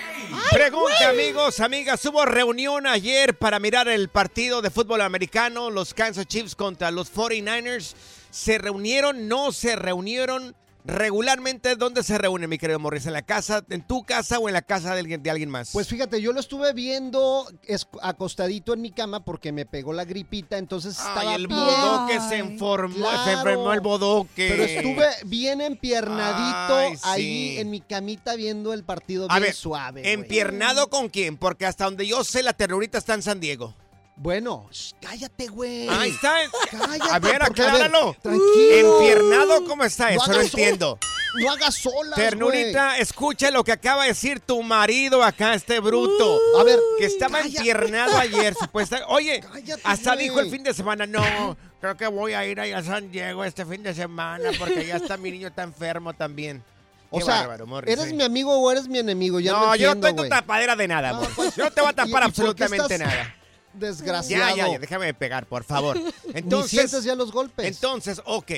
[0.51, 2.03] Pregunta, amigos, amigas.
[2.05, 7.13] Hubo reunión ayer para mirar el partido de fútbol americano, los Kansas Chiefs contra los
[7.13, 7.95] 49ers.
[8.31, 9.27] ¿Se reunieron?
[9.27, 10.55] ¿No se reunieron?
[10.87, 13.05] Regularmente, ¿dónde se reúnen, mi querido Morris?
[13.07, 15.71] ¿En la casa, en tu casa o en la casa de alguien, de alguien más?
[15.73, 20.05] Pues fíjate, yo lo estuve viendo es- acostadito en mi cama porque me pegó la
[20.05, 21.59] gripita, entonces Ay, estaba el bien.
[21.59, 24.47] bodoque se informó, se enfermó el bodoque.
[24.49, 27.01] Pero estuve bien empiernadito Ay, sí.
[27.03, 30.01] ahí en mi camita viendo el partido A bien ver, suave.
[30.03, 30.13] güey.
[30.13, 31.35] ¿empiernado con quién?
[31.35, 33.75] Porque hasta donde yo sé, la ternurita está en San Diego.
[34.19, 34.67] Bueno,
[34.99, 35.87] cállate, güey.
[35.89, 36.37] Ahí está.
[36.71, 38.15] Cállate, A ver, a ver, acláralo.
[38.19, 38.99] tranquilo.
[38.99, 40.09] ¿Empiernado cómo está?
[40.11, 40.97] No Eso no entiendo.
[40.99, 42.15] sol- No hagas sola.
[42.15, 46.39] Ternurita, escucha lo que acaba de decir tu marido acá, este bruto.
[46.59, 47.57] A ver, que estaba cállate.
[47.59, 49.13] empiernado ayer, supuestamente.
[49.13, 49.43] Oye,
[49.83, 53.11] hasta dijo el fin de semana, no, creo que voy a ir ahí a San
[53.11, 56.63] Diego este fin de semana porque ya está mi niño está enfermo también.
[57.11, 59.39] O Qué sea, bárbaro, Morris, ¿eres mi amigo o eres mi enemigo?
[59.39, 60.29] Ya no, no, yo no entiendo, estoy en tu güey.
[60.29, 61.29] tapadera de nada, Morris.
[61.35, 63.35] pues, Yo no te voy a ¿y- tapar absolutamente estás nada.
[63.77, 64.55] Desgraciado.
[64.55, 65.97] Ya, ya, ya, déjame pegar, por favor.
[66.01, 67.65] Ni Entonces, sientes ya los golpes.
[67.65, 68.51] Entonces, ok.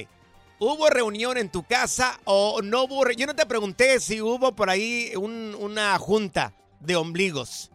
[0.62, 3.10] ¿Hubo reunión en tu casa o no hubo?
[3.12, 7.72] Yo no te pregunté si hubo por ahí un- una junta de ombligos.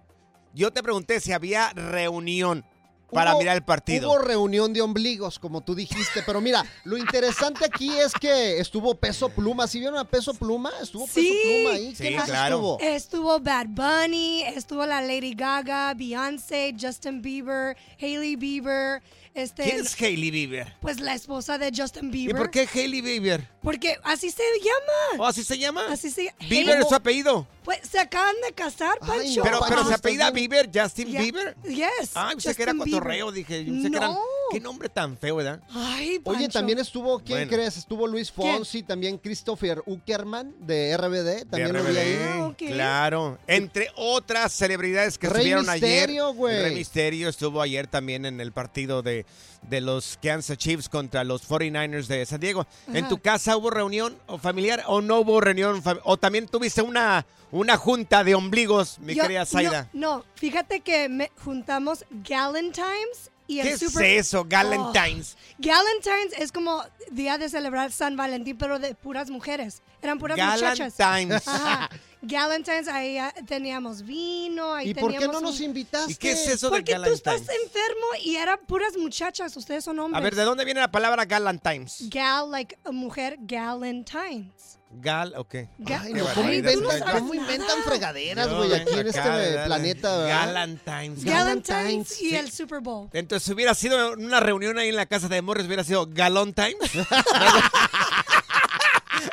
[0.52, 2.64] Yo te pregunté si había reunión
[3.14, 4.10] para Hubo- mirar el partido.
[4.10, 8.94] Hubo reunión de ombligos, como tú dijiste, pero mira, lo interesante aquí es que estuvo
[8.96, 9.66] Peso Pluma.
[9.66, 10.70] ¿Sí vieron a Peso Pluma?
[10.82, 11.40] Estuvo Peso Sí.
[11.44, 11.94] Pluma ahí.
[11.94, 12.56] Sí, ¿Quién más claro.
[12.56, 12.78] estuvo?
[12.80, 19.02] Estuvo Bad Bunny, estuvo la Lady Gaga, Beyoncé, Justin Bieber, Hailey Bieber,
[19.34, 20.74] este, ¿Quién es Hailey Bieber?
[20.80, 22.36] pues la esposa de Justin ¿Y Bieber.
[22.36, 23.48] por qué Hailey Bieber?
[23.62, 25.22] Porque así se llama.
[25.22, 25.86] ¿O así se llama?
[25.90, 27.46] Así se Bieber es su apellido.
[27.64, 29.42] Pues se acaban de casar, Pancho.
[29.42, 31.56] pero pero Pancho, se apellida Bieber, Justin Bieber.
[31.64, 32.12] Yes.
[32.14, 33.64] Ah, pensé que era cotorreo, dije.
[33.64, 34.20] Yo pensé que eran- No.
[34.50, 35.60] Qué nombre tan feo, ¿verdad?
[35.70, 36.48] Ay, Oye, Pancho.
[36.58, 37.50] también estuvo, ¿quién Bueno.
[37.52, 37.76] crees?
[37.76, 38.56] Estuvo Luis ¿Quién?
[38.56, 42.14] Fonsi, también Christopher Uckerman de RBD, también De lo vi ahí.
[42.16, 42.54] RBD, Ah.
[42.56, 43.38] Claro.
[43.46, 46.36] Entre otras celebridades que Rey estuvieron Misterio, ayer.
[46.36, 46.62] güey.
[46.62, 49.24] Rey Misterio estuvo ayer también en el partido de,
[49.62, 52.66] de los Kansas Chiefs contra los 49ers de San Diego.
[52.92, 55.82] ¿En tu casa hubo reunión o familiar o no hubo reunión?
[56.04, 59.88] ¿O también tuviste una, una junta de ombligos, mi Yo- querida Zaida?
[59.92, 64.04] No, no, fíjate que me juntamos Galentimes y el ¿Qué Super...
[64.04, 65.36] es eso, Galentine's?
[65.36, 69.82] Oh, Galentine's es como día de celebrar San Valentín, pero de puras mujeres.
[70.00, 70.96] Eran puras muchachas.
[70.96, 71.46] Galentine's.
[71.48, 71.90] Ajá.
[72.22, 76.12] Galentine's, ahí ah, teníamos vino, ahí ¿Y por qué no nos invitaste?
[76.12, 77.62] ¿Y qué es eso de Porque tú estás Galentine's?
[77.64, 80.18] enfermo y eran puras muchachas, ustedes son hombres.
[80.18, 82.08] A ver, ¿de dónde viene la palabra Galentine's?
[82.08, 84.78] Gal, like, a mujer, Galentine's.
[84.96, 85.54] Gal, ok.
[85.80, 86.24] Ga- Ay, no.
[86.34, 89.20] ¿cómo, inventan, cómo fregaderas, güey, aquí en este
[89.66, 90.46] planeta, ¿verdad?
[90.46, 91.24] Galentine's.
[91.24, 92.36] Galentine's y Sí.
[92.36, 93.08] el Super Bowl.
[93.12, 96.78] Entonces, hubiera sido una reunión ahí en la casa de Morris, hubiera sido Galón Times.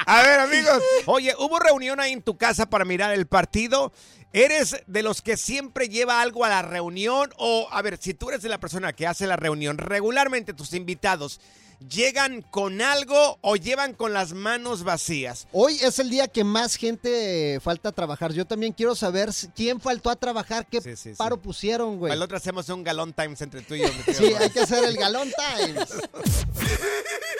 [0.05, 0.81] A ver, amigos.
[1.05, 3.91] Oye, ¿hubo reunión ahí en tu casa para mirar el partido?
[4.33, 7.31] ¿Eres de los que siempre lleva algo a la reunión?
[7.37, 10.73] O, a ver, si tú eres de la persona que hace la reunión, regularmente tus
[10.73, 11.41] invitados
[11.89, 15.47] llegan con algo o llevan con las manos vacías.
[15.51, 18.33] Hoy es el día que más gente falta a trabajar.
[18.33, 21.15] Yo también quiero saber quién faltó a trabajar, qué Sí, sí, sí.
[21.17, 22.13] paro pusieron, güey.
[22.13, 23.87] Al otro hacemos un Galón Times entre tú y yo.
[24.13, 25.89] Sí, hay que hacer el galón times.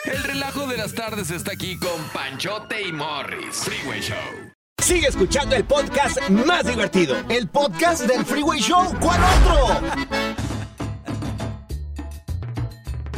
[0.04, 3.56] El relajo de las tardes está aquí con Panchote y Morris.
[3.58, 4.51] Freeway Show.
[4.82, 7.14] Sigue escuchando el podcast más divertido.
[7.28, 8.92] El podcast del Freeway Show.
[9.00, 9.80] ¿Cuál otro?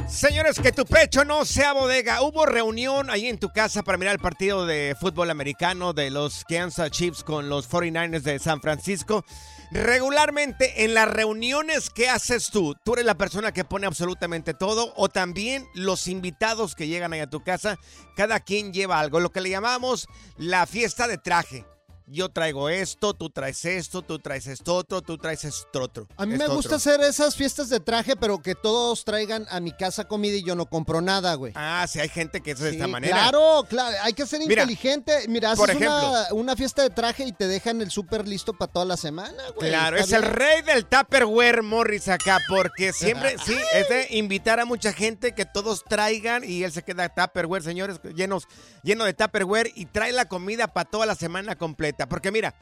[0.07, 2.20] Señores, que tu pecho no sea bodega.
[2.20, 6.44] Hubo reunión ahí en tu casa para mirar el partido de fútbol americano de los
[6.44, 9.24] Kansas Chiefs con los 49ers de San Francisco.
[9.70, 14.92] Regularmente en las reuniones que haces tú, tú eres la persona que pone absolutamente todo
[14.96, 17.79] o también los invitados que llegan ahí a tu casa,
[18.16, 21.64] cada quien lleva algo, lo que le llamamos la fiesta de traje.
[22.07, 26.07] Yo traigo esto, tú traes esto, tú traes esto otro, tú traes esto otro.
[26.19, 29.73] A mí me gusta hacer esas fiestas de traje, pero que todos traigan a mi
[29.73, 31.55] casa comida y yo no compro nada, güey.
[31.57, 33.17] Ah, sí, hay gente que es de esta manera.
[33.17, 35.25] Claro, claro, hay que ser Mira, inteligente.
[35.29, 36.37] Mira, haces por una, ejemplo.
[36.37, 39.71] una fiesta de traje y te dejan el súper listo para toda la semana, güey.
[39.71, 44.67] Claro, es el rey del Tupperware Morris acá, porque siempre, sí, es de invitar a
[44.67, 48.47] mucha gente que todos traigan y él se queda Tupperware, señores, llenos,
[48.83, 51.93] lleno de Tupperware y trae la comida para toda la semana completa.
[52.09, 52.54] Porque mira,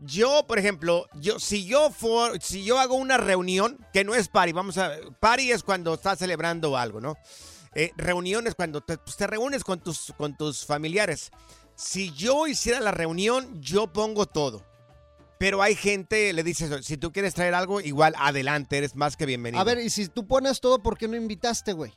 [0.00, 4.28] yo, por ejemplo, yo, si yo for- si yo hago una reunión, que no es
[4.28, 7.16] party, vamos a, party es cuando estás celebrando algo, ¿no?
[7.74, 11.30] Eh, reuniones cuando te, pues, te reúnes con tus, con tus familiares.
[11.74, 14.64] Si yo hiciera la reunión, yo pongo todo.
[15.38, 19.26] Pero hay gente, le dices, si tú quieres traer algo, igual adelante, eres más que
[19.26, 19.60] bienvenido.
[19.60, 21.92] A ver, y si tú pones todo, ¿por qué no invitaste, güey?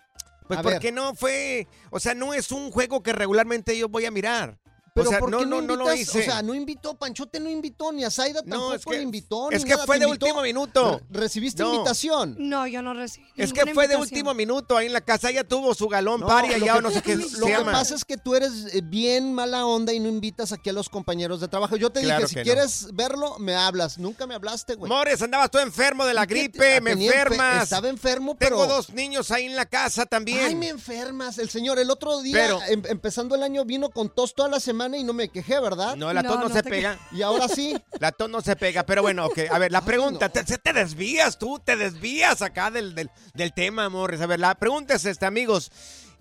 [0.48, 0.94] pues a porque ver.
[0.94, 4.60] no fue, o sea, no es un juego que regularmente yo voy a mirar.
[4.94, 6.00] Pero o sea, ¿por no, qué no, no lo invitas?
[6.16, 6.20] hice.
[6.20, 9.50] O sea, no invitó, Panchote no invitó, ni a Zaida tampoco es que- le invitó.
[9.50, 9.86] es ni que nada.
[9.86, 10.26] fue ¿Te de invitó?
[10.26, 11.02] último minuto.
[11.10, 11.74] Re- ¿Recibiste No.
[11.76, 12.36] invitación?
[12.38, 13.26] No, yo no recibí.
[13.38, 16.30] es que fue de último minuto ahí en la casa, ella tuvo su galón lo
[16.30, 17.72] allá que- o no sé qué Lo se que llama.
[17.72, 20.90] pasa es que tú eres eh, bien mala onda y no invitas aquí a los
[20.90, 21.78] compañeros de trabajo.
[21.78, 23.98] Yo te Claro dije, si quieres verlo, me hablas.
[23.98, 24.90] Nunca me hablaste, güey.
[24.92, 27.64] Mores, andabas tú enfermo de la ¿Y qué te- gripe, me enfermas.
[27.64, 28.58] Estaba enfermo, pero...
[28.58, 30.40] Tengo dos niños ahí en la casa también.
[30.48, 31.38] Ay, me enfermas.
[31.38, 34.81] El señor el otro día, em- empezando el año, vino con tos toda la semana
[34.94, 35.96] y no me quejé, ¿verdad?
[35.96, 36.98] No, la tos no, se pega.
[37.12, 37.76] Y ahora sí.
[38.00, 39.40] La tos no se pega, pero bueno, ok.
[39.52, 43.90] A ver, la pregunta, te, te desvías tú, te desvías acá del, del, del tema,
[43.90, 44.22] Morris.
[44.22, 45.72] A ver, la pregunta es esta, amigos.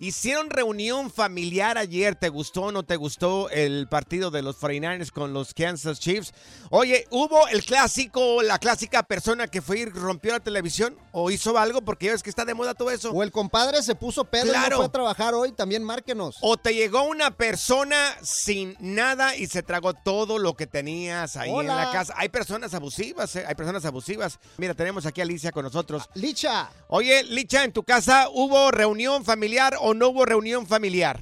[0.03, 5.11] Hicieron reunión familiar ayer, ¿te gustó o no te gustó el partido de los 49ers
[5.11, 6.33] con los Kansas Chiefs?
[6.71, 11.55] Oye, ¿hubo el clásico, la clásica persona que fue y rompió la televisión o hizo
[11.55, 11.83] algo?
[11.83, 13.11] Porque ya ves que está de moda todo eso.
[13.11, 14.69] O el compadre se puso pedo y Claro.
[14.71, 16.37] no fue a trabajar hoy, también márquenos.
[16.41, 21.51] O te llegó una persona sin nada y se tragó todo lo que tenías ahí
[21.51, 22.15] en la casa.
[22.17, 23.45] Hay personas abusivas, ¿eh?
[23.47, 24.39] hay personas abusivas.
[24.57, 26.09] Mira, tenemos aquí a Alicia con nosotros.
[26.15, 26.71] Licha.
[26.87, 31.19] Oye, Licha, ¿en tu casa hubo reunión familiar o no hubo reunión familiar?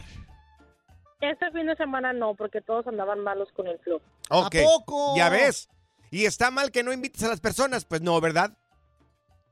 [1.22, 4.02] Este fin de semana no, porque todos andaban malos con el flu.
[4.30, 4.56] Ok.
[4.64, 5.18] poco?
[5.18, 5.70] Ya ves.
[6.12, 7.86] ¿Y está mal que no invites a las personas?
[7.86, 8.58] Pues no, ¿verdad?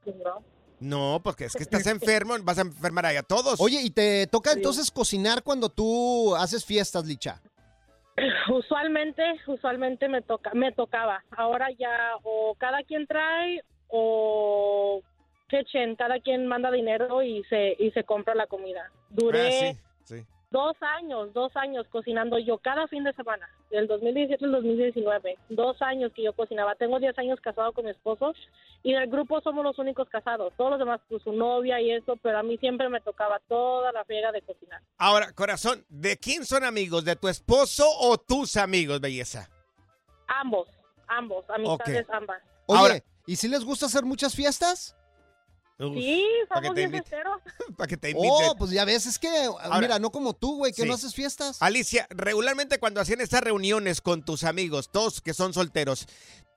[0.05, 0.43] No.
[0.79, 3.59] No, porque es que estás enfermo, vas a enfermar ahí a todos.
[3.59, 7.41] Oye, ¿y te toca entonces cocinar cuando tú haces fiestas, Licha?
[8.49, 11.23] Usualmente, usualmente me toca, me tocaba.
[11.31, 15.01] Ahora ya o cada quien trae o
[15.49, 18.91] kitchen, cada quien manda dinero y se y se compra la comida.
[19.09, 20.25] Duré Ah, sí, sí.
[20.51, 25.37] dos años, dos años cocinando yo cada fin de semana, del 2017 al 2019.
[25.49, 26.75] Dos años que yo cocinaba.
[26.75, 28.33] Tengo 10 años casado con mi esposo
[28.83, 30.53] y del grupo somos los únicos casados.
[30.55, 33.91] Todos los demás, pues su novia y eso, pero a mí siempre me tocaba toda
[33.91, 34.81] la friega de cocinar.
[34.97, 37.03] Ahora, corazón, ¿de quién son amigos?
[37.03, 39.49] ¿De tu esposo o tus amigos, belleza?
[40.27, 40.67] Ambos,
[41.07, 42.41] ambos, amistades ambas.
[42.67, 44.95] Oye, Ahora- ¿y si les gusta hacer muchas fiestas?
[45.79, 47.41] Sí, para que somos te bien festeros.
[47.77, 48.31] Para que te inviten.
[48.49, 50.87] Oh, pues ya ves, es que, Ahora- mira, no como tú, güey, que Sí.
[50.87, 51.61] no haces fiestas.
[51.61, 56.07] Alicia, regularmente cuando hacían estas reuniones con tus amigos, todos que son solteros,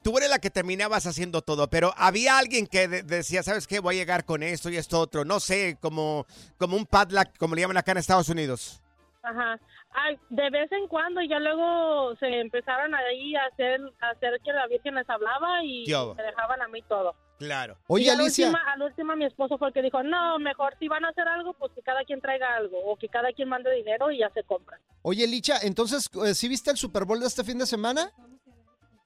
[0.03, 3.81] tú eres la que terminabas haciendo todo, pero había alguien que de- decía, ¿sabes qué?
[3.81, 5.27] Voy a llegar con esto y esto otro.
[5.27, 6.25] No sé, como,
[6.57, 8.81] como un padlock, como le llaman acá en Estados Unidos.
[9.23, 9.61] Ajá.
[9.93, 14.53] Ay, de vez en cuando ya luego se empezaron ahí a hacer, a hacer que
[14.53, 15.85] la Virgen les hablaba y
[16.17, 17.15] me dejaban a mí todo.
[17.41, 17.79] Claro.
[17.87, 18.49] Oye, y a la Alicia.
[18.49, 21.09] última, a la última mi esposo fue el que dijo, no, mejor si van a
[21.09, 24.19] hacer algo, pues que cada quien traiga algo o que cada quien mande dinero y
[24.19, 24.79] ya se compra.
[25.01, 28.13] Oye, Licha, entonces, eh, ¿sí viste el Super Bowl de este fin de semana?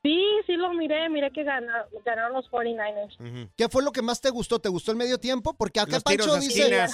[0.03, 3.49] Sí, sí lo miré, miré que gana- ganaron los 49ers.
[3.57, 4.59] ¿Qué fue lo que más te gustó?
[4.59, 5.55] ¿Te gustó el medio tiempo?
[5.55, 6.87] Porque acá Los tiros Pancho de dice...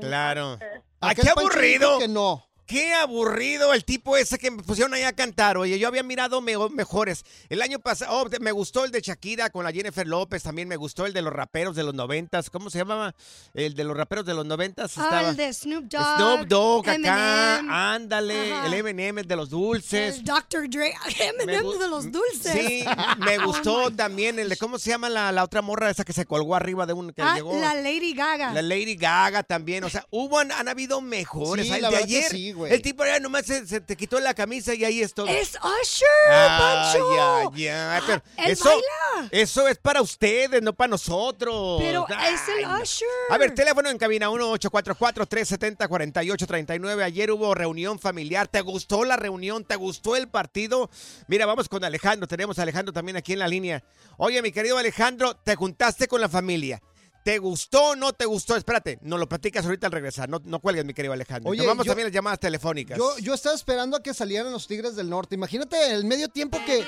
[0.00, 0.52] Claro.
[0.52, 0.70] Acá
[1.00, 1.98] ¡Ay, el qué Pancho aburrido!
[1.98, 2.46] que no.
[2.72, 5.58] Qué aburrido el tipo ese que me pusieron ahí a cantar.
[5.58, 7.24] Oye, yo había mirado me- mejores.
[7.50, 10.42] El año pasado, oh, me gustó el de Shakira con la Jennifer López.
[10.42, 12.48] También me gustó el de los raperos de los noventas.
[12.48, 13.14] ¿Cómo se llamaba?
[13.52, 14.96] El de los raperos de los noventas.
[14.96, 15.28] Ah, estaba.
[15.30, 16.16] el de Snoop Dogg.
[16.16, 17.94] Snoop Dogg acá.
[17.94, 18.52] Ándale.
[18.52, 18.66] Ajá.
[18.66, 20.16] El Eminem el de los dulces.
[20.16, 20.68] El Dr.
[20.70, 20.94] Dre.
[21.20, 22.52] Eminem gu- de los dulces.
[22.52, 22.84] Sí,
[23.18, 26.12] me Oh gustó también el de, ¿cómo se llama la, la otra morra esa que
[26.14, 27.58] se colgó arriba de un que Ah, llegó?
[27.60, 28.52] la Lady Gaga.
[28.54, 31.66] La Lady Gaga también, o sea, hubo, han, han habido mejores.
[31.66, 32.72] Sí, el la de ayer, sí, güey.
[32.72, 35.26] el tipo ya nomás se, se te quitó la camisa y ahí es todo.
[35.28, 37.10] Es Usher, Ay, Pancho.
[37.54, 39.28] ay, ay, pero Él eso, baila.
[39.30, 41.80] eso es para ustedes, no para nosotros.
[41.80, 42.80] Pero Ay, es el no.
[42.80, 43.08] Usher.
[43.30, 47.02] A ver, teléfono en cabina 1-844-370-4839.
[47.02, 48.48] Ayer hubo reunión familiar.
[48.48, 49.64] ¿Te gustó la reunión?
[49.64, 50.90] ¿Te gustó el partido?
[51.28, 52.26] Mira, vamos con Alejandro.
[52.26, 53.82] Tenemos a Alejandro también aquí en la línea.
[54.16, 56.82] Oye, mi querido Alejandro, te juntaste con la familia.
[57.22, 58.56] ¿Te gustó o no te gustó?
[58.56, 60.28] Espérate, nos lo platicas ahorita al regresar.
[60.28, 61.50] No, no cuelgues, mi querido Alejandro.
[61.50, 62.98] Oye, Tomamos yo- también las llamadas telefónicas.
[62.98, 65.34] Yo, yo estaba esperando a que salieran los Tigres del Norte.
[65.36, 66.84] Imagínate el medio tiempo que.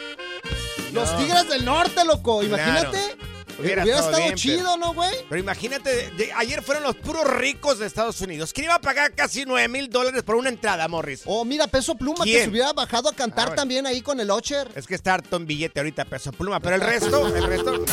[0.92, 1.16] Los.
[1.18, 2.42] Tigres del Norte, loco.
[2.42, 2.98] Imagínate.
[3.16, 3.33] Claro.
[3.58, 5.14] Hubiera, Hubiera estado estado bien, chido, pero- ¿no, güey?
[5.28, 8.52] Pero imagínate, de- de- ayer fueron los puros ricos de Estados Unidos.
[8.52, 11.22] ¿Quién iba a pagar casi 9 mil dólares por una entrada, Morris?
[11.26, 13.56] Oh, mira, Peso Pluma, que se hubiera bajado a cantar Ah, bueno.
[13.62, 14.68] también ahí con el Ocher.
[14.74, 16.60] Es que está harto en billete ahorita, peso pluma.
[16.60, 17.84] Pero el resto, el resto, no.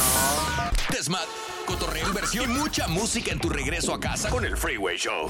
[0.89, 1.26] Desmat,
[1.65, 5.30] cotorreo, inversión y mucha música en tu regreso a casa con el Freeway Show.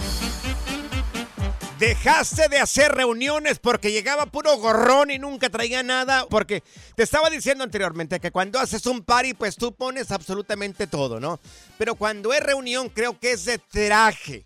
[1.81, 6.27] Dejaste de hacer reuniones porque llegaba puro gorrón y nunca traía nada.
[6.29, 6.61] Porque
[6.95, 11.39] te estaba diciendo anteriormente que cuando haces un party, pues tú pones absolutamente todo, ¿no?
[11.79, 14.45] Pero cuando es reunión, creo que es de traje.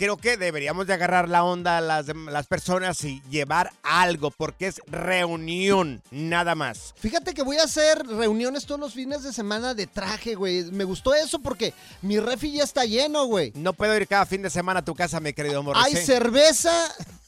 [0.00, 4.68] Creo que deberíamos de agarrar la onda a las, las personas y llevar algo, porque
[4.68, 6.94] es reunión, nada más.
[6.98, 10.64] Fíjate que voy a hacer reuniones todos los fines de semana de traje, güey.
[10.72, 13.52] Me gustó eso porque mi refi ya está lleno, güey.
[13.54, 15.84] No puedo ir cada fin de semana a tu casa, mi querido Morris.
[15.84, 16.72] Hay cerveza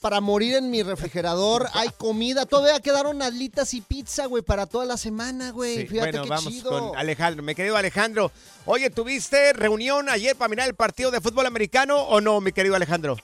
[0.01, 4.85] para morir en mi refrigerador, hay comida, todavía quedaron alitas y pizza, güey, para toda
[4.85, 5.77] la semana, güey.
[5.77, 6.71] Sí, Fíjate bueno, qué vamos chido.
[6.71, 7.43] con Alejandro.
[7.45, 8.33] Mi querido Alejandro,
[8.65, 12.62] oye, ¿tuviste reunión ayer para mirar el partido de fútbol americano o no, mi querido
[12.75, 13.16] Alejandro?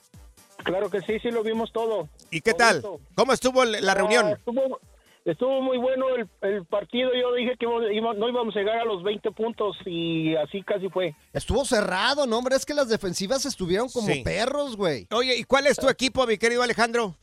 [0.65, 2.09] Claro que sí, sí lo vimos todo.
[2.31, 2.83] ¿Y qué tal?
[3.15, 4.29] ¿Cómo estuvo la Ah, reunión?
[4.31, 4.81] estuvo,
[5.25, 7.11] estuvo muy bueno el, el partido.
[7.15, 11.15] Yo dije que no íbamos a llegar a los 20 puntos y así casi fue.
[11.33, 14.23] Estuvo cerrado, no, hombre, es que las defensivas estuvieron como Sí.
[14.25, 15.07] perros, güey.
[15.13, 17.15] Oye, ¿y cuál es tu equipo, mi querido Alejandro?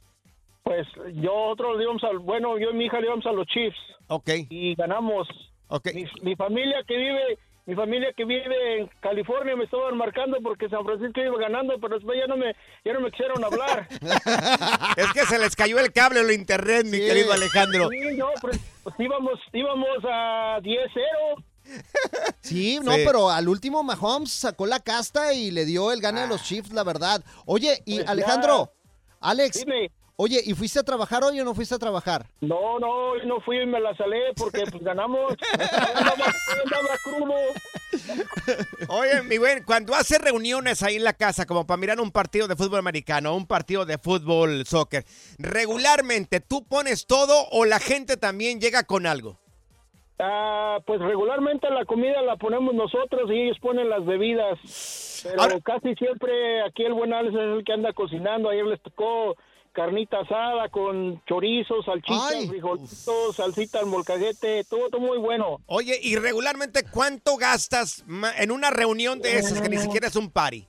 [0.63, 0.87] Pues
[1.21, 3.77] yo otros le íbamos al, bueno, yo y mi hija le íbamos a los Chiefs.
[4.07, 4.29] Ok.
[4.49, 5.27] Y ganamos.
[5.67, 5.89] Ok.
[5.93, 10.69] Mi, mi familia que vive, mi familia que vive en California me estaban marcando porque
[10.69, 13.87] San Francisco iba ganando, pero después ya no me, ya no me quisieron hablar.
[14.97, 17.89] Es que se les cayó el cable o el internet, mi querido Alejandro.
[17.89, 21.43] Sí, no, pues, pues íbamos, íbamos a 10-0.
[22.41, 23.01] Sí, no, Sí.
[23.03, 26.71] pero al último Mahomes sacó la casta y le dio el gane a los Chiefs,
[26.71, 27.23] la verdad.
[27.47, 28.71] Oye, y Pues Alejandro,
[29.19, 29.89] Alex, Dime.
[30.17, 32.25] Oye, ¿y fuiste a trabajar hoy o no fuiste a trabajar?
[32.41, 35.35] No, no, yo no fui y me la salé porque pues ganamos.
[35.53, 36.25] andaba,
[36.63, 37.33] andaba crudo.
[38.89, 42.47] Oye, mi buen, cuando haces reuniones ahí en la casa, como para mirar un partido
[42.47, 45.05] de fútbol americano, un partido de fútbol soccer,
[45.37, 49.39] regularmente, ¿tú pones todo o la gente también llega con algo?
[50.17, 54.57] Ah, pues regularmente la comida la ponemos nosotros y ellos ponen las bebidas.
[55.23, 58.49] Pero casi siempre aquí el buen Alex es el que anda cocinando.
[58.49, 59.35] Ayer les tocó
[59.75, 62.47] carnita asada con chorizo, salchicha, Ay.
[62.47, 65.59] frijolitos, salsita al molcaguete, todo, todo muy bueno.
[65.67, 68.03] Oye, y regularmente, ¿cuánto gastas
[68.37, 70.67] en una reunión de esas que ni siquiera es un party?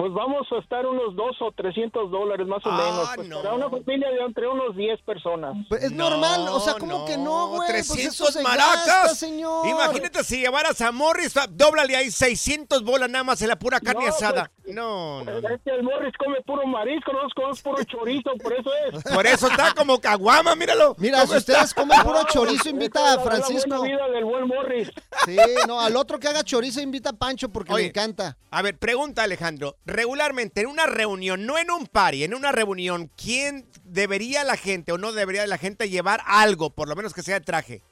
[0.00, 3.10] Pues vamos a estar unos dos o trescientos dólares más o Ah, menos.
[3.16, 3.42] Pues no.
[3.42, 5.54] Para una familia de entre unos 10 personas.
[5.68, 7.68] Pues es normal, o sea, ¿cómo que no, güey?
[7.70, 8.86] Pues 300 eso se maracas.
[8.86, 9.66] gasta, señor.
[9.68, 14.06] Imagínate si llevaras a Morris, dóblale ahí 600 bolas nada más en la pura carne
[14.06, 14.50] No, asada.
[14.62, 15.32] pues, no, no.
[15.50, 19.04] Es que el Morris come puro marisco, nosotros comemos puro chorizo, por eso es.
[19.14, 20.94] Por eso está como caguama, míralo.
[20.98, 21.82] Mira, ¿Cómo si ustedes está?
[21.82, 23.68] comen puro No, chorizo, invita a Francisco.
[23.68, 24.90] La buena vida del buen Morris.
[25.26, 25.36] Sí,
[25.68, 28.38] no, al otro que haga chorizo invita a Pancho porque Oye, le encanta.
[28.50, 29.76] A ver, pregunta Alejandro.
[29.90, 34.92] Regularmente, en una reunión, no en un party, en una reunión, ¿quién debería la gente
[34.92, 37.82] o no debería la gente llevar algo, por lo menos que sea de traje?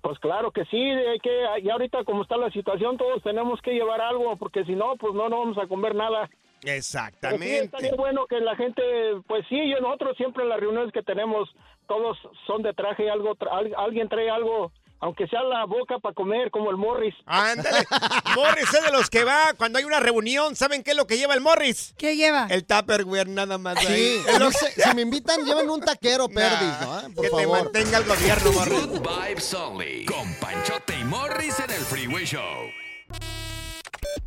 [0.00, 1.30] Pues claro que sí, hay que,
[1.62, 5.12] y ahorita como está la situación, todos tenemos que llevar algo, porque si no, pues
[5.14, 6.28] no, no vamos a comer nada.
[6.62, 7.58] Sí, Exactamente.
[7.64, 8.82] estaría bueno que la gente,
[9.26, 11.48] pues sí, yo nosotros siempre en las reuniones que tenemos,
[11.86, 16.14] todos son de traje, algo, tra- al- alguien trae algo, aunque sea la boca para
[16.14, 17.14] comer, como el Morris.
[17.26, 17.86] Ándale.
[18.36, 20.56] Morris es de los que va cuando hay una reunión.
[20.56, 21.94] ¿Saben qué es lo que lleva el Morris?
[21.96, 22.46] ¿Qué lleva?
[22.50, 23.78] El Tupperware nada más.
[23.80, 24.22] Sí, ahí.
[24.76, 27.14] si me invitan, lleven un taquero, perdis, ¿no?
[27.14, 28.86] Por que te mantenga el gobierno, Morris.
[28.86, 30.04] Good Vibes Only.
[30.06, 32.70] Con Panchote y Morris en el Freeway Show.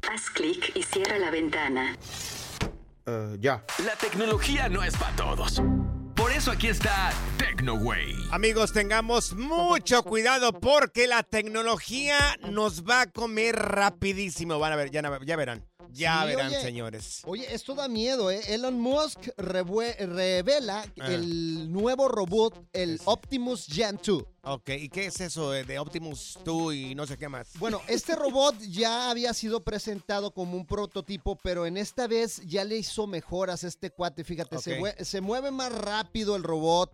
[0.09, 1.97] Haz clic y cierra la ventana.
[3.05, 3.63] Eh, ya.
[3.85, 5.61] La tecnología no es para todos.
[6.41, 8.15] Eso aquí está TecnoWay.
[8.31, 12.17] Amigos, tengamos mucho cuidado porque la tecnología
[12.49, 14.57] nos va a comer rapidísimo.
[14.57, 15.70] Van a ver, ya verán.
[15.93, 17.21] Ya Sí, verán, oye, señores.
[17.25, 18.41] Oye, esto da miedo, ¿eh?
[18.47, 21.07] Elon Musk revela Ah.
[21.11, 24.23] el nuevo robot, el Optimus Gen 2.
[24.43, 27.49] Ok, ¿y qué es eso de Optimus 2 y no sé qué más?
[27.59, 32.63] Bueno, este robot ya había sido presentado como un prototipo, pero en esta vez ya
[32.63, 34.23] le hizo mejoras a este cuate.
[34.23, 34.57] Fíjate,
[35.03, 36.91] se, mueve más rápido el robot,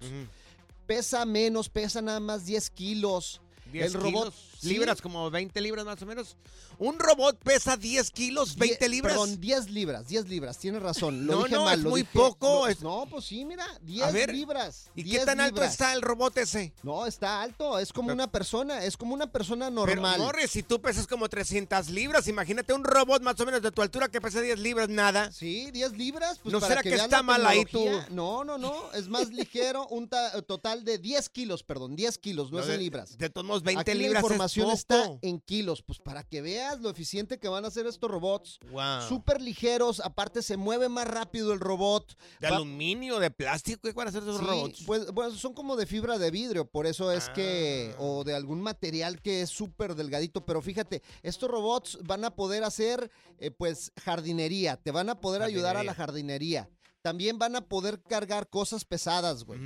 [0.85, 3.41] pesa menos, pesa nada más 10 kilos.
[3.71, 4.33] 10 el robot.
[4.33, 6.35] kilos, sí, libras, como 20 libras más o menos.
[6.79, 9.13] Un robot pesa 10 kilos, 20 die- libras.
[9.13, 11.25] Perdón, 10 libras, 10 libras, tienes razón.
[11.25, 13.45] Lo No, dije no, mal, es lo muy dije- poco, No, es- no, pues sí,
[13.45, 14.89] mira, 10 A ver, libras.
[14.95, 15.71] ¿Y qué 10 tan alto libras.
[15.71, 16.73] está el robot ese?
[16.83, 20.13] No, está alto, es como una persona, es como una persona normal.
[20.15, 23.71] Pero, Morris, si tú pesas como 300 libras, imagínate un robot más o menos de
[23.71, 25.31] tu altura que pesa 10 libras, nada.
[25.31, 26.39] Sí, 10 libras.
[26.43, 27.85] Pues ¿No para será que vean está mal ahí tú?
[28.11, 28.91] No, no, no.
[28.93, 29.87] Es más ligero.
[29.87, 31.95] Un ta- total de 10 kilos, perdón.
[31.95, 33.17] 10 kilos, no, No, es en libras.
[33.17, 34.71] de todos modos, 20 Aquí libras es poco.
[34.73, 35.81] está en kilos.
[35.83, 38.59] Pues para que veas lo eficiente que van a ser estos robots.
[38.71, 39.01] Wow.
[39.07, 39.99] Súper ligeros.
[39.99, 42.15] Aparte, se mueve más rápido el robot.
[42.39, 43.81] ¿De Va- aluminio, de plástico?
[43.83, 44.83] ¿Qué van a hacer esos Sí, robots?
[44.85, 48.01] Pues, bueno, son como de fibra de vidrio, por eso es que, Ah.
[48.01, 52.63] o de algún material que es súper delgadito, pero fíjate, estos robots van a poder
[52.63, 56.69] hacer, eh, pues, jardinería, te van a poder ayudar a la jardinería.
[57.01, 59.59] También van a poder cargar cosas pesadas, güey.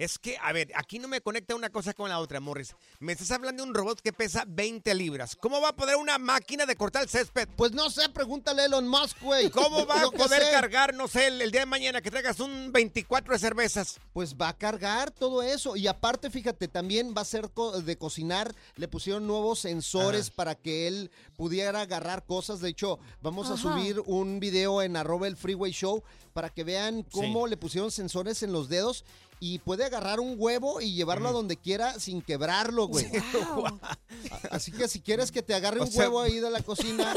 [0.00, 2.74] Es que, a ver, aquí no me conecta una cosa con la otra, Morris.
[3.00, 5.36] Me estás hablando de un robot que pesa 20 libras.
[5.36, 7.46] ¿Cómo va a poder una máquina de cortar el césped?
[7.54, 9.50] Pues no sé, pregúntale a Elon Musk, güey.
[9.50, 10.50] ¿Cómo va a poder sé.
[10.52, 14.00] cargar, no sé, el, el día de mañana que traigas un 24 de cervezas?
[14.14, 15.76] Pues va a cargar todo eso.
[15.76, 18.54] Y aparte, fíjate, también va a ser co- de cocinar.
[18.76, 22.60] Le pusieron nuevos sensores para que él pudiera agarrar cosas.
[22.60, 27.02] De hecho, vamos a subir un video en arroba el Freeway Show para que vean
[27.02, 29.04] cómo le pusieron sensores en los dedos.
[29.42, 33.06] Y puede agarrar un huevo y llevarlo a donde quiera sin quebrarlo, güey.
[34.50, 37.14] Así que si quieres que te agarre O un sea- huevo ahí de la cocina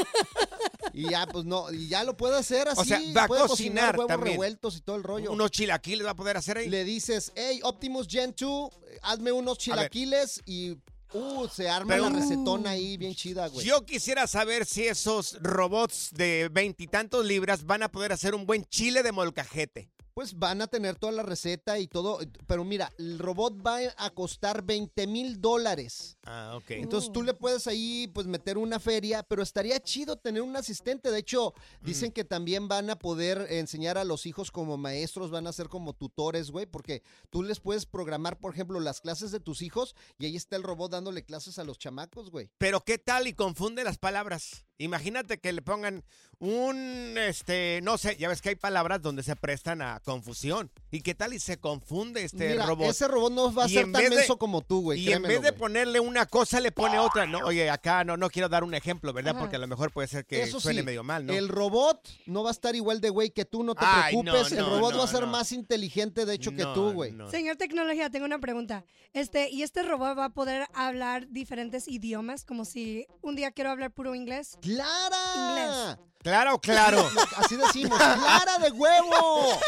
[0.94, 2.80] y ya, pues no, y ya lo puede hacer así.
[2.82, 4.34] O sea, va a puede cocinar huevos también.
[4.34, 5.32] revueltos y todo el rollo.
[5.32, 6.70] Unos chilaquiles va a poder hacer ahí.
[6.70, 8.70] Le dices, hey, Optimus Gen 2,
[9.02, 10.78] hazme unos chilaquiles y
[11.14, 13.66] uh, se arma Pero- la recetona ahí bien chida, güey.
[13.66, 18.64] Yo quisiera saber si esos robots de veintitantos libras van a poder hacer un buen
[18.66, 19.90] chile de molcajete.
[20.14, 24.10] Pues van a tener toda la receta y todo, pero mira, el robot va a
[24.12, 26.18] costar 20 mil dólares.
[26.24, 26.72] Ah, ok.
[26.72, 31.10] Entonces tú le puedes ahí pues meter una feria, pero estaría chido tener un asistente.
[31.10, 35.48] De hecho, dicen que también van a poder enseñar a los hijos como maestros, van
[35.48, 37.02] a ser como tutores, güey, porque
[37.32, 40.64] tú les puedes programar, por ejemplo, las clases de tus hijos y ahí está el
[40.64, 42.52] robot dándole clases a los chamacos, güey.
[42.60, 44.66] Pero qué tal y confunde las palabras.
[44.78, 46.04] Imagínate que le pongan
[46.40, 50.72] un, este, no sé, ya ves que hay palabras donde se prestan a confusión.
[50.92, 52.90] ¿Y qué tal y se confunde este Mira, robot?
[52.90, 55.00] ese robot no va a Y ser tan menso como tú, güey.
[55.00, 57.26] Y en vez de ponerle una cosa, le pone otra.
[57.26, 59.32] No, oye, acá no, no quiero dar un ejemplo, ¿verdad?
[59.32, 59.40] Ajá.
[59.40, 61.34] Porque a lo mejor puede ser que Eso suene sí, medio mal, ¿no?
[61.34, 64.52] El robot no va a estar igual de güey que tú, no te Ay, preocupes.
[64.52, 65.28] no, el robot no, va a ser no.
[65.28, 67.14] más inteligente, de hecho, que tú, güey.
[67.32, 68.86] Señor Tecnología, tengo una pregunta.
[69.14, 72.46] Este, ¿y este robot va a poder hablar diferentes idiomas?
[72.46, 74.58] Como si un día quiero hablar puro inglés.
[74.62, 76.00] ¡Clara!
[76.24, 77.10] Claro, claro.
[77.38, 79.60] Así decimos, ¡clara de huevo!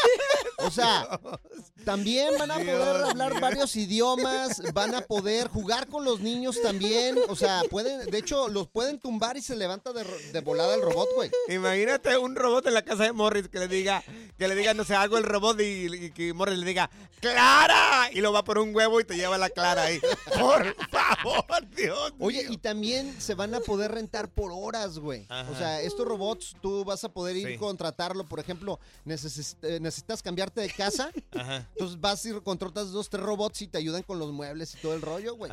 [0.58, 1.20] O sea,
[1.84, 6.60] también van a poder Dios hablar varios idiomas, van a poder jugar con los niños
[6.62, 7.18] también.
[7.28, 11.08] O sea, pueden, de hecho, los pueden tumbar y se levanta de, volada el robot,
[11.14, 11.30] güey.
[11.48, 14.02] Imagínate un robot en la casa de Morris que le diga,
[14.38, 16.90] que le diga, no sé, algo el robot y, y que Morris le diga,
[17.20, 18.10] ¡Clara!
[18.12, 20.00] Y lo va por un huevo y te lleva la Clara ahí.
[20.38, 22.12] Por favor, Dios.
[22.18, 25.26] Oye, y también se van a poder rentar por horas, güey.
[25.28, 25.50] Ajá.
[25.50, 27.56] O sea, estos robots tú vas a poder ir Sí.
[27.58, 28.24] contratarlo.
[28.24, 31.10] Por ejemplo, eh, necesitas cambiarte de casa.
[31.36, 31.66] Ajá.
[31.72, 34.94] Entonces vas y contratas dos, tres robots y te ayudan con los muebles y todo
[34.94, 35.50] el rollo, güey.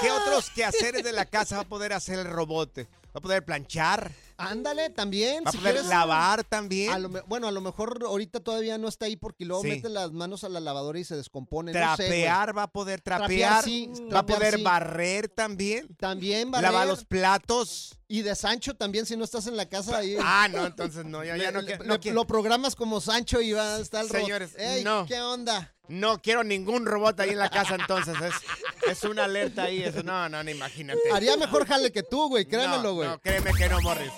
[0.00, 2.86] ¿Qué otros quehaceres de la casa va a poder hacer el robot?
[3.14, 4.10] ¿Va a poder planchar?
[4.36, 5.44] Ándale, también.
[5.44, 6.92] ¿Va a poder quieres- lavar también?
[6.92, 9.68] A lo me- bueno, a lo mejor ahorita todavía no está ahí porque luego Sí.
[9.68, 11.72] mete las manos a la lavadora y se descompone.
[11.72, 12.22] no sé, güey.
[12.22, 13.62] ¿Trapear va a poder trapear?
[13.62, 14.62] Trapear, sí, ¿Va a poder sí.
[14.64, 15.94] barrer también?
[15.96, 16.72] También barrer.
[16.72, 17.96] ¿Lavar los platos?
[18.08, 20.16] Y de Sancho también, si no estás en la casa ahí.
[20.20, 21.98] Ah, no, entonces no, ya, ya no, le- no.
[22.12, 24.10] Lo programas como Sancho y va a estar el.
[24.10, 25.06] Señores, Ey, no.
[25.06, 25.72] ¿qué onda?
[25.88, 28.16] No quiero ningún robot ahí en la casa, entonces.
[28.22, 29.82] Es, es una alerta ahí.
[29.82, 30.98] Eso, no, no, no, imagínate.
[31.12, 32.46] Haría mejor jale que tú, güey.
[32.46, 33.08] Créanmelo, No, güey.
[33.08, 34.10] no, créeme que no, Morris.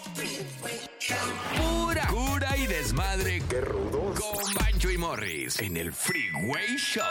[1.57, 3.43] Pura cura y desmadre.
[3.49, 4.19] ¡Qué rudos!
[4.21, 7.05] Con Bancho y Morris en el Freeway Show.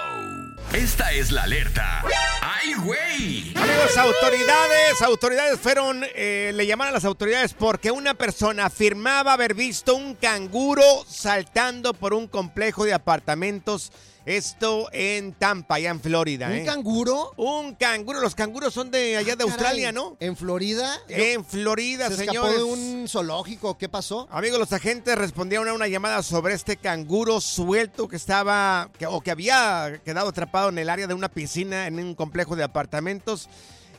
[0.74, 2.04] Esta es la alerta.
[2.42, 3.54] ¡Ay, güey!
[3.56, 9.54] Amigos, autoridades, autoridades fueron, eh, le llamaron a las autoridades porque una persona afirmaba haber
[9.54, 13.92] visto un canguro saltando por un complejo de apartamentos.
[14.26, 16.48] Esto en Tampa, allá en Florida.
[16.48, 16.66] ¿Un ¿eh?
[16.66, 17.34] canguro?
[17.38, 18.20] Un canguro.
[18.22, 20.18] Los canguros son de allá de Caray, Australia, ¿no?
[20.20, 20.98] ¿En Florida?
[21.10, 22.58] En Florida, ¿Se escapó señores.
[22.58, 23.78] de un zoológico?
[23.78, 24.28] ¿Qué pasó?
[24.32, 29.22] Amigos, los agentes respondieron a una llamada sobre este canguro suelto que estaba que- o
[29.22, 33.48] que había quedado atrapado en el área de una piscina en un complejo de apartamentos.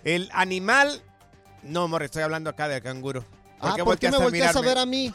[0.03, 1.03] El animal.
[1.63, 3.25] No, amor, estoy hablando acá del canguro.
[3.61, 4.69] Ah, ¿por qué me volteaste volteas a mirarme?
[4.69, 5.13] ver a mí?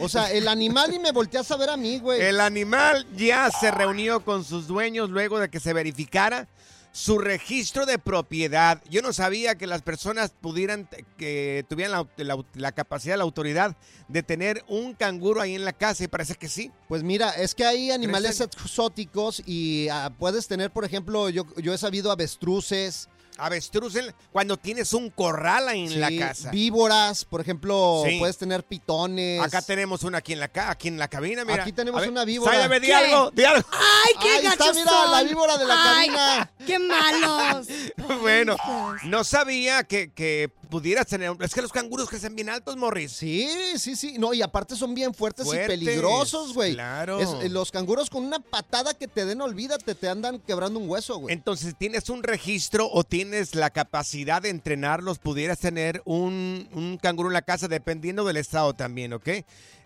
[0.00, 2.20] O sea, el animal y me volteas a ver a mí, güey.
[2.20, 6.48] El animal ya se reunió con sus dueños luego de que se verificara
[6.92, 8.82] su registro de propiedad.
[8.90, 13.76] Yo no sabía que las personas pudieran, que tuvieran la, la- la capacidad, la autoridad
[14.08, 16.72] de tener un canguro ahí en la casa y parece que sí.
[16.88, 21.72] Pues mira, es que hay animales exóticos y ah, puedes tener, por ejemplo, yo, yo
[21.72, 23.08] he sabido avestruces.
[23.40, 26.50] Avestruces cuando tienes un corral ahí en la sí, casa.
[26.50, 28.18] Víboras, por ejemplo, Sí.
[28.18, 29.40] puedes tener pitones.
[29.42, 31.62] Acá tenemos una aquí en la, aquí en la cabina, mira.
[31.62, 32.52] Aquí tenemos ver, una víbora.
[32.52, 33.68] Sáyame, di algo, di algo.
[33.72, 35.10] ¡Ay, qué Ahí está, mira, son!
[35.10, 36.52] la víbora de la Ay, cabina.
[36.66, 37.66] ¡Qué malos!
[38.20, 38.56] Bueno,
[39.04, 41.32] no sabía que, que pudieras tener.
[41.40, 43.12] Es que los canguros crecen bien altos, Morris.
[43.12, 44.16] Sí, sí, sí.
[44.18, 46.72] No, y aparte son bien fuertes, Fuertes, y peligrosos, güey.
[46.74, 47.18] claro.
[47.20, 50.88] Es- eh, los canguros con una patada que te den, olvídate, te andan quebrando un
[50.88, 51.34] hueso, güey.
[51.34, 55.18] Entonces, ¿tienes un registro o tienes la capacidad de entrenarlos?
[55.18, 59.28] Pudieras tener un, un canguro en la casa, dependiendo del estado también, ¿ok?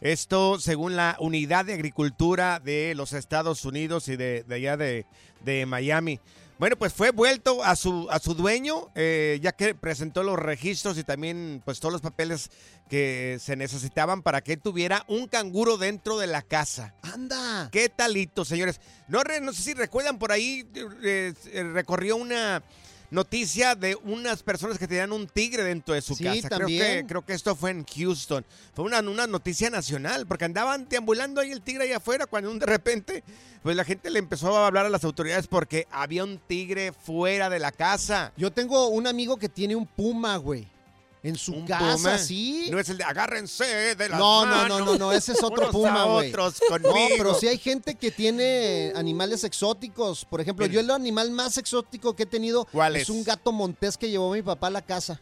[0.00, 5.06] Esto según la Unidad de Agricultura de los Estados Unidos y de, de allá de,
[5.44, 6.20] de Miami.
[6.56, 10.96] Bueno, pues fue vuelto a su, a su dueño, eh, ya que presentó los registros
[10.98, 12.50] y también pues todos los papeles
[12.88, 16.94] que se necesitaban para que tuviera un canguro dentro de la casa.
[17.02, 17.68] ¡Anda!
[17.72, 18.80] ¿Qué talito, señores?
[19.08, 20.64] No, no sé si recuerdan, por ahí
[21.02, 22.62] eh, eh, recorrió una
[23.14, 26.48] noticia de unas personas que tenían un tigre dentro de su Sí, casa.
[26.48, 26.82] Creo también.
[27.02, 28.44] que, creo que esto fue en Houston.
[28.74, 32.66] Fue una, una noticia nacional, porque andaban deambulando ahí el tigre ahí afuera, cuando de
[32.66, 33.24] repente,
[33.62, 37.48] pues la gente le empezó a hablar a las autoridades porque había un tigre fuera
[37.48, 38.32] de la casa.
[38.36, 40.68] Yo tengo un amigo que tiene un puma, güey.
[41.24, 42.18] En su Un casa, puma.
[42.18, 42.68] sí.
[42.70, 43.64] No es el de agárrense
[43.96, 44.78] de las No, no, manos.
[44.78, 46.28] no, no, no, ese es otro puma, güey.
[46.28, 50.24] otros No, pero sí hay gente que tiene animales exóticos.
[50.26, 53.08] Por ejemplo, yo el animal más exótico que he tenido ¿Cuál es es?
[53.08, 55.20] un gato montés que llevó mi papá a la casa.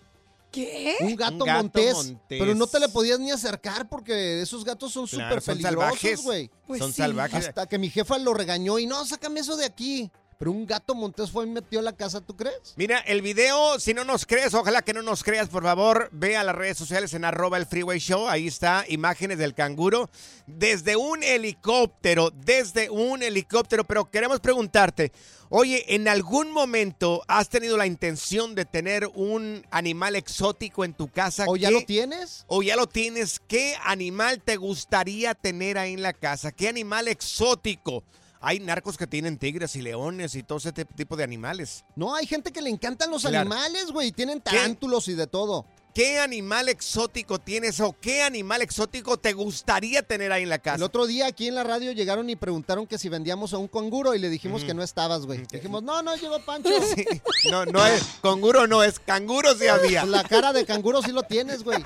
[0.51, 0.97] ¿Qué?
[1.01, 2.19] Un gato, Un gato montés, montés.
[2.29, 5.99] Pero no te le podías ni acercar porque esos gatos son Claro, súper son peligrosos,
[6.01, 6.23] salvajes.
[6.23, 6.51] güey.
[6.67, 6.99] Pues Son sí.
[7.01, 7.47] salvajes.
[7.49, 10.11] Hasta que mi jefa lo regañó y no, sácame eso de aquí.
[10.43, 12.75] Pero un gato montés fue y metió la casa, ¿tú crees?
[12.75, 16.37] Mira, el video, si no nos crees, ojalá que no nos creas, por favor, ve
[16.37, 20.11] a las redes sociales en arroba el freeway show, ahí está, imágenes del canguro,
[20.49, 25.13] desde un helicóptero, desde un helicóptero, pero queremos preguntarte,
[25.49, 31.07] oye, ¿en algún momento has tenido la intención de tener un animal exótico en tu
[31.07, 31.45] casa?
[31.47, 32.45] ¿O ya ¿Qué- lo tienes?
[32.49, 36.51] o ya lo tienes, ¿qué animal te gustaría tener ahí en la casa?
[36.51, 38.03] ¿Qué animal exótico?
[38.45, 41.85] Hay narcos que tienen tigres y leones y todo ese tipo de animales.
[41.95, 43.39] No, hay gente que le encantan los Claro.
[43.39, 44.11] animales, güey.
[44.11, 45.65] Tienen tarántulos y de todo.
[45.95, 50.77] ¿Qué animal exótico tienes o qué animal exótico te gustaría tener ahí en la casa?
[50.77, 53.69] El otro día aquí en la radio llegaron y preguntaron que si vendíamos a un
[53.69, 55.45] canguro y le dijimos que no estabas, güey.
[55.53, 56.71] Dijimos, no, no, llegó Pancho.
[56.97, 57.05] Sí.
[57.51, 60.05] No, no es canguro, no es canguro sí había.
[60.07, 61.79] La cara de canguro sí lo tienes, güey.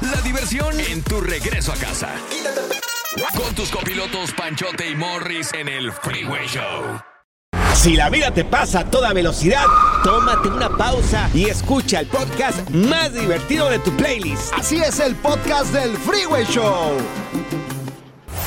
[0.00, 2.14] La diversión en tu regreso a casa.
[3.16, 7.00] Con tus copilotos Panchote y Morris en el Freeway Show.
[7.74, 9.64] Si la vida te pasa a toda velocidad,
[10.04, 14.52] tómate una pausa y escucha el podcast más divertido de tu playlist.
[14.52, 16.98] Así es el podcast del Freeway Show.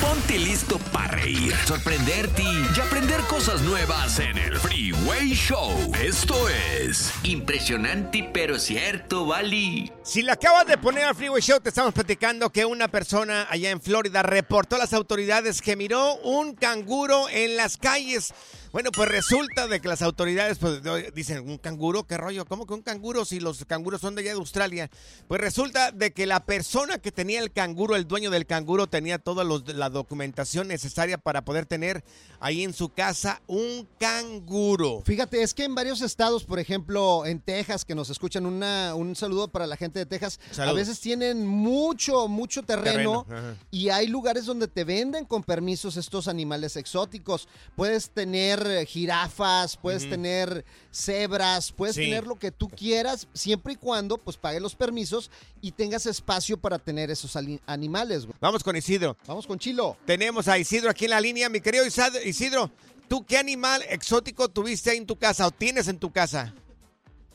[0.02, 1.19] Ponte listo para
[1.66, 5.72] sorprenderte y aprender cosas nuevas en el Freeway Show.
[6.02, 9.92] Esto es Impresionante pero cierto, Bali.
[10.04, 13.70] Si le acabas de poner al Freeway Show, te estamos platicando que una persona allá
[13.70, 18.34] en Florida reportó a las autoridades que miró un canguro en las calles
[18.72, 20.82] Bueno, pues resulta de que las autoridades pues,
[21.16, 22.04] dicen, ¿un canguro?
[22.06, 22.46] ¿Qué rollo?
[22.46, 24.92] ¿Cómo que un canguro si los canguros son de allá de Australia?
[25.28, 29.18] Pues resulta de que la persona que tenía el canguro, el dueño del canguro, tenía
[29.18, 32.04] toda los- la documentación necesaria para poder tener
[32.40, 35.02] ahí en su casa un canguro.
[35.04, 39.16] Fíjate, es que en varios estados, por ejemplo, en Texas, que nos escuchan, una, un
[39.16, 40.70] saludo para la gente de Texas, Salud.
[40.72, 43.26] a veces tienen mucho, mucho terreno,
[43.72, 47.48] y hay lugares donde te venden con permisos estos animales exóticos.
[47.76, 52.04] Puedes tener eh, jirafas, puedes tener cebras, puedes Sí.
[52.06, 55.32] tener lo que tú quieras, siempre y cuando pues pagues los permisos
[55.62, 57.36] y tengas espacio para tener esos
[57.66, 58.26] animales.
[58.26, 58.38] güey.
[58.40, 59.18] Vamos con Isidro.
[59.28, 59.98] Vamos con Chilo.
[60.06, 61.50] Tenemos a Isidro aquí en la línea.
[61.50, 62.72] Mi querido Isidro,
[63.08, 66.54] ¿tú qué animal exótico tuviste ahí en tu casa o tienes en tu casa?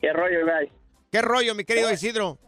[0.00, 0.70] ¿Qué rollo, guys?
[1.10, 2.38] ¿Qué rollo, mi querido Isidro?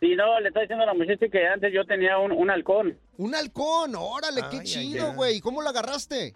[0.00, 2.98] Sí, no, le está diciendo a la muchacha que antes yo tenía un, un halcón.
[3.16, 5.40] Un halcón, órale, qué Ay, chido, güey.
[5.40, 6.34] ¿Cómo lo agarraste?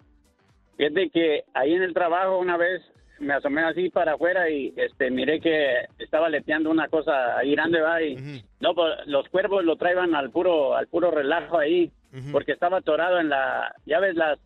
[0.79, 2.81] Fíjate que ahí en el trabajo una vez
[3.19, 7.81] me asomé así para afuera y este miré que estaba leteando una cosa ahí grande,
[7.81, 8.15] va, y
[8.61, 11.91] no, pues los cuervos lo traían al puro al puro relajo ahí,
[12.31, 14.39] porque estaba atorado en la, ya ves las,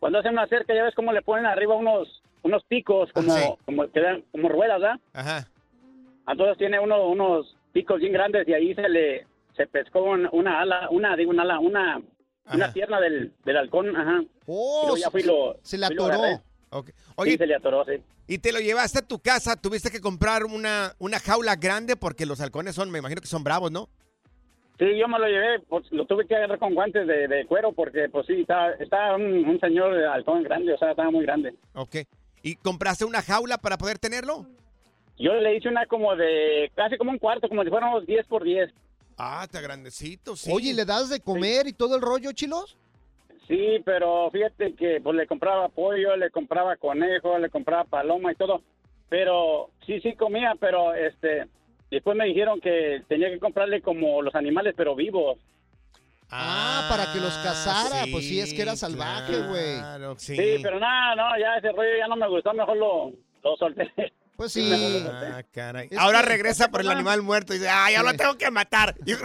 [0.00, 3.44] cuando hacen una cerca, ya ves cómo le ponen arriba unos unos picos como sí.
[3.64, 5.00] como que dan como ruedas, ¿verdad?
[5.14, 5.46] Ajá.
[6.26, 10.60] Entonces tiene uno, unos picos bien grandes y ahí se le se pescó un- una
[10.62, 12.00] ala, una digo una ala, una
[12.54, 14.22] una pierna del, del halcón, ajá.
[14.46, 16.04] Oh, ya fui lo se le atoró.
[16.14, 16.40] agarré.
[16.70, 16.90] Ok.
[17.24, 17.92] Sí, se le atoró, sí.
[18.28, 19.56] ¿Y te lo llevaste a tu casa?
[19.56, 21.96] ¿Tuviste que comprar una, una jaula grande?
[21.96, 23.88] Porque los halcones son, me imagino que son bravos, ¿no?
[24.78, 27.72] Sí, yo me lo llevé, pues lo tuve que agarrar con guantes de, de cuero
[27.72, 31.22] porque pues sí, estaba, estaba un, un señor de halcón grande, o sea, estaba muy
[31.24, 31.54] grande.
[31.74, 31.96] Ok.
[32.42, 34.46] ¿Y compraste una jaula para poder tenerlo?
[35.18, 38.42] Yo le hice una como de, casi como un cuarto, como si fuéramos 10 por
[38.42, 38.72] 10.
[39.22, 40.50] Ah, está grandecito, sí.
[40.50, 42.78] Oye, ¿y ¿le das de comer y todo el rollo, chilos?
[43.46, 48.36] Sí, pero fíjate que pues le compraba pollo, le compraba conejo, le compraba paloma y
[48.36, 48.62] todo.
[49.10, 51.48] Pero sí, sí comía, pero este
[51.90, 55.36] después me dijeron que tenía que comprarle como los animales, pero vivos.
[56.30, 58.04] Ah, para que los cazara.
[58.10, 59.78] pues sí, es que era salvaje, güey.
[59.78, 60.34] Claro, sí.
[60.34, 63.12] Sí, pero nada, no, ya ese rollo ya no me gustó, mejor lo,
[63.42, 63.92] lo solté.
[64.40, 65.04] Pues sí.
[65.06, 65.90] Ah, caray.
[65.98, 68.94] Ahora regresa por el animal muerto y dice, ah, ya lo tengo que matar.
[69.04, 69.18] Y el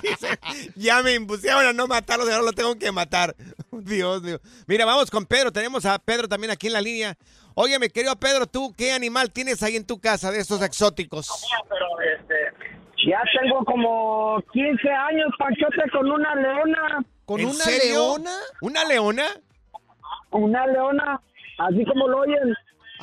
[0.00, 0.38] dice,
[0.76, 3.36] ya me impusieron a no matarlo, ahora lo tengo que matar.
[3.70, 4.40] Dios mío.
[4.66, 5.52] Mira, vamos con Pedro.
[5.52, 7.18] Tenemos a Pedro también aquí en la línea.
[7.52, 11.28] Oye, mi querido Pedro, ¿tú qué animal tienes ahí en tu casa de estos exóticos?
[11.68, 17.04] Pero este, Ya tengo como 15 años, Panchote, con una leona.
[17.26, 18.16] ¿Con ¿En una serio?
[18.16, 18.38] leona?
[18.62, 19.26] ¿Una leona?
[20.30, 21.20] Una leona,
[21.58, 22.54] así como lo oyen.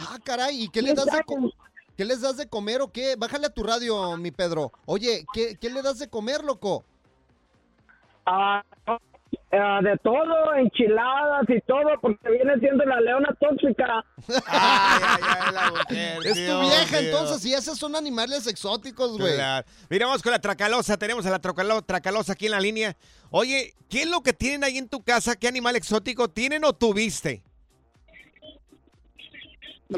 [0.02, 1.52] Ah, caray, ¿y qué les das de co-
[1.98, 3.16] ¿Qué les das de comer o qué?
[3.18, 4.72] Bájale a tu radio, mi Pedro.
[4.86, 6.84] Oye, ¿qué, qué le das de comer, loco?
[8.26, 14.04] Ah, ah, de todo, enchiladas y todo, porque viene siendo la leona tóxica.
[16.24, 19.36] Es tu Dios vieja, entonces, y esos son animales exóticos, güey.
[19.36, 19.68] Claro.
[19.90, 20.98] Mira, vamos con la tracalosa.
[20.98, 22.96] Tenemos a la tracalo- tracalosa aquí en la línea.
[23.30, 25.36] Oye, ¿qué es lo que tienen ahí en tu casa?
[25.36, 27.44] ¿Qué animal exótico tienen o tuviste?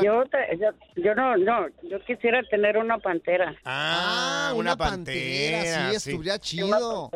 [0.02, 3.56] Yo, te- yo, yo no, no, yo quisiera tener una pantera.
[3.64, 5.90] Ah, una, pantera.
[5.92, 7.12] sí, estuviera chido.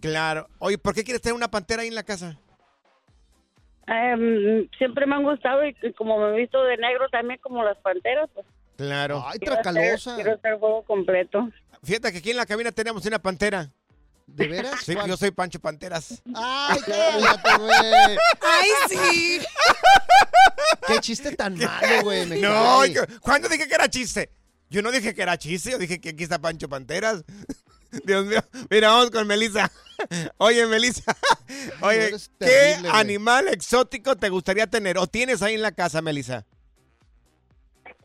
[0.00, 0.48] Claro.
[0.58, 2.38] Oye, ¿por qué quieres tener una pantera ahí en la casa?
[3.86, 7.62] Em, siempre me han gustado y, y como me he visto de negro también como
[7.64, 8.46] las panteras, pues.
[8.76, 9.22] Claro.
[9.26, 11.48] Ay, quiero hacer- Quiero hacer el juego completo.
[11.84, 13.68] Fíjate que aquí en la cabina tenemos una pantera.
[14.26, 14.80] ¿De veras?
[14.82, 15.08] Sí, ¿Cuál?
[15.08, 16.22] yo soy Pancho Panteras.
[16.34, 18.16] Ay, cállate, güey.
[18.40, 19.40] ¡Ay, sí!
[20.86, 22.26] Qué chiste tan malo, güey.
[22.26, 22.92] me No, cae.
[22.94, 24.30] yo- ¿cuándo dije que era chiste?
[24.70, 27.24] Yo no dije que era chiste, yo dije que aquí está Pancho Panteras.
[28.04, 28.40] Dios mío.
[28.70, 29.70] Mira, vamos con Melissa.
[30.38, 31.14] Oye, Melissa.
[31.82, 33.00] Oye, ¿qué terrible, güey.
[33.00, 36.46] animal exótico te gustaría tener o tienes ahí en la casa, Melissa?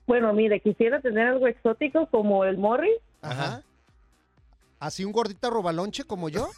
[0.06, 2.98] Bueno, mire, quisiera tener algo exótico como el Morris.
[3.22, 3.62] Ajá.
[4.80, 6.50] ¿Así un gordita robalonche como yo?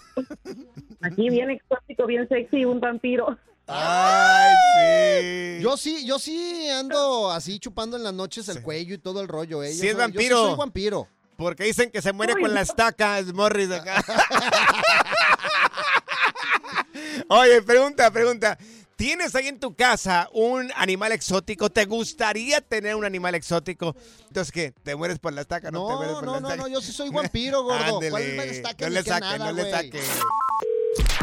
[1.01, 3.38] Aquí bien exótico, bien sexy, un vampiro.
[3.70, 5.61] Ay, sí.
[5.63, 9.28] Yo sí, yo sí ando así chupando en las noches el cuello y todo el
[9.28, 9.74] rollo, ¿eh?
[9.76, 10.47] Yo Sí es soy- yo vampiro.
[10.47, 11.07] soy vampiro.
[11.38, 14.03] Porque dicen que se muere con la estaca, es Morris acá.
[17.30, 18.57] Oye, pregunta, pregunta.
[18.95, 21.70] ¿Tienes ahí en tu casa un animal exótico?
[21.70, 23.95] ¿Te gustaría tener un animal exótico?
[24.28, 24.74] Entonces, ¿qué?
[24.84, 25.72] ¿Te mueres por la estaca?
[25.72, 26.67] No, te mueres No, por no, la no, estaca.
[26.70, 27.95] no, yo sí soy vampiro, gordo.
[27.95, 28.09] Ándele.
[28.11, 29.72] ¿Cuál me destaque No ni le qué saque, nada, no le güey?
[29.72, 30.01] saque.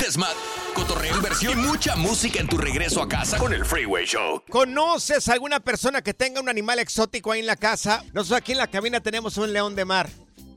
[0.06, 0.36] Desmat,
[0.72, 4.40] cotorreo, inversión y mucha música en tu regreso a casa con el Freeway Show.
[4.48, 8.04] ¿Conoces alguna persona que tenga un animal exótico ahí en la casa?
[8.12, 10.08] Nosotros aquí en la cabina tenemos un león de mar.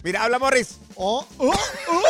[0.02, 0.80] Mira, habla Morris.
[0.96, 1.54] Oh, oh,
[1.90, 2.04] oh.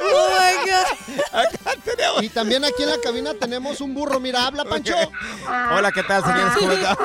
[0.00, 1.24] Oh my God.
[1.32, 2.22] Acá tenemos.
[2.22, 4.18] Y también aquí en la cabina tenemos un burro.
[4.18, 4.94] Mira, habla, Pancho.
[5.76, 6.54] Hola, ¿qué tal, señores?
[6.58, 6.96] ¿Cómo están?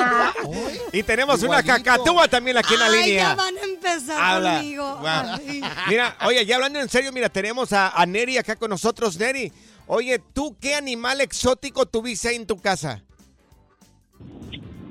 [0.91, 1.83] Y tenemos una Igualito.
[1.83, 3.35] cacatúa también aquí en la Ay, ya línea.
[3.35, 4.53] van a empezar Habla.
[4.55, 4.95] conmigo.
[4.97, 5.63] Wow.
[5.87, 9.17] Mira, oye, ya hablando en serio, mira, tenemos a, a Neri acá con nosotros.
[9.17, 9.51] Neri,
[9.85, 13.03] oye, ¿tú qué animal exótico tuviste ahí en tu casa?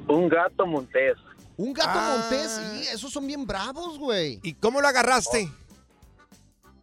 [0.08, 1.16] Un gato montés.
[1.56, 2.16] Un gato Ah.
[2.18, 4.40] montés, sí, esos son bien bravos, güey.
[4.42, 5.48] ¿Y cómo lo agarraste?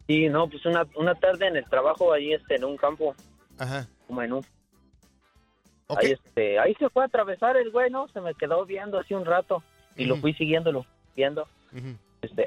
[0.08, 3.16] Y no, pues una, una tarde en el trabajo ahí este, en un campo,
[3.58, 3.88] Ajá.
[4.08, 4.46] como en un...
[5.88, 6.00] Ok.
[6.04, 8.08] Ahí, este, ahí se fue a atravesar el güey, ¿no?
[8.10, 9.64] Se me quedó viendo así un rato
[9.96, 11.48] y lo fui siguiéndolo, viendo.
[12.22, 12.46] Este,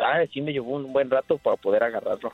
[0.00, 2.32] ah, sí me llevó un buen rato para poder agarrarlo.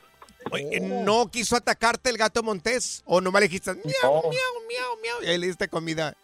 [0.51, 3.03] Oye, ¿No quiso atacarte el gato montés?
[3.05, 4.21] ¿O nomás le dijiste miau, No.
[4.29, 4.31] miau,
[4.67, 5.23] miau, miau?
[5.23, 6.15] Y ahí le diste comida.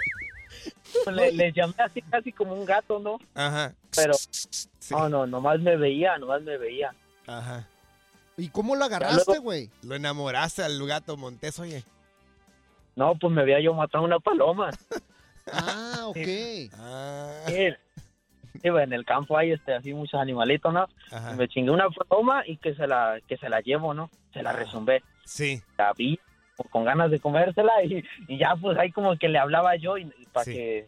[1.12, 3.20] Le, le llamé así casi como un gato, ¿no?
[3.36, 3.74] Ajá.
[3.96, 4.94] Pero Sí.
[4.94, 6.94] no, no, nomás me veía, nomás me veía.
[7.28, 7.68] Ajá.
[8.38, 9.70] ¿Y cómo lo agarraste, güey?
[9.84, 11.84] Lo enamoraste al gato montés, oye.
[12.96, 14.70] No, pues me había yo matado una paloma.
[15.52, 16.18] Ah, ok.
[16.78, 20.88] Ah, Sí, en el campo ahí, este, así muchos animalitos, ¿no?
[21.12, 21.34] Ajá.
[21.34, 24.10] Y me chingué una paloma y que se la, que se la llevo, ¿no?
[24.32, 25.04] Se la resumbé.
[25.26, 25.62] Sí.
[25.78, 26.18] La vi
[26.72, 30.06] con ganas de comérsela y, y ya pues ahí como que le hablaba yo y,
[30.32, 30.54] para Sí.
[30.54, 30.86] que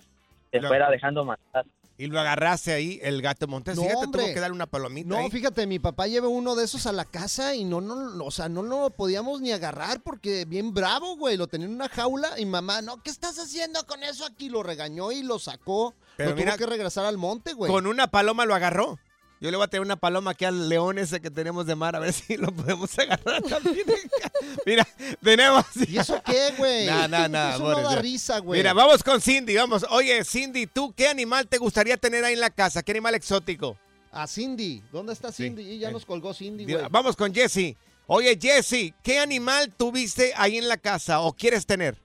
[0.51, 1.66] se Lo- fuera dejando matar.
[1.97, 3.78] Y lo agarraste ahí, el gato montés.
[3.78, 4.24] No, Fíjate, hombre.
[4.26, 5.30] tuvo que darle una palomita No, ahí.
[5.32, 8.32] fíjate, mi papá lleva uno de esos a la casa y no, no, no, o
[8.32, 12.38] sea, no lo podíamos ni agarrar porque bien bravo, güey, lo tenía en una jaula
[12.38, 14.49] y mamá, no, ¿qué estás haciendo con eso aquí?
[14.49, 15.93] Lo regañó y lo sacó.
[16.18, 17.72] Pero lo mira, tuvo que regresar al monte, güey.
[17.72, 18.99] Con una paloma lo agarró.
[19.41, 21.95] Yo le voy a tener una paloma aquí al león ese que tenemos de mar,
[21.95, 23.86] a ver si lo podemos agarrar también.
[24.65, 24.88] Mira,
[25.21, 25.65] tenemos...
[25.88, 26.86] ¿Y eso qué, güey?
[26.86, 27.55] Nada, nada, nada.
[27.55, 28.01] Eso Boris, no da ya.
[28.01, 28.59] risa, güey.
[28.59, 29.86] Mira, vamos con Cindy, vamos.
[29.89, 32.81] Oye, Cindy, ¿tú qué animal te gustaría tener ahí en la casa?
[32.81, 33.77] ¿Qué animal exótico?
[34.11, 34.81] A Cindy.
[34.91, 35.43] ¿Dónde está Sí.
[35.43, 35.61] Cindy?
[35.63, 36.86] Y ya nos colgó Cindy, güey.
[36.89, 37.75] Vamos con Jesse.
[38.07, 41.97] Oye, Jesse, ¿qué animal tuviste ahí en la casa o quieres tener?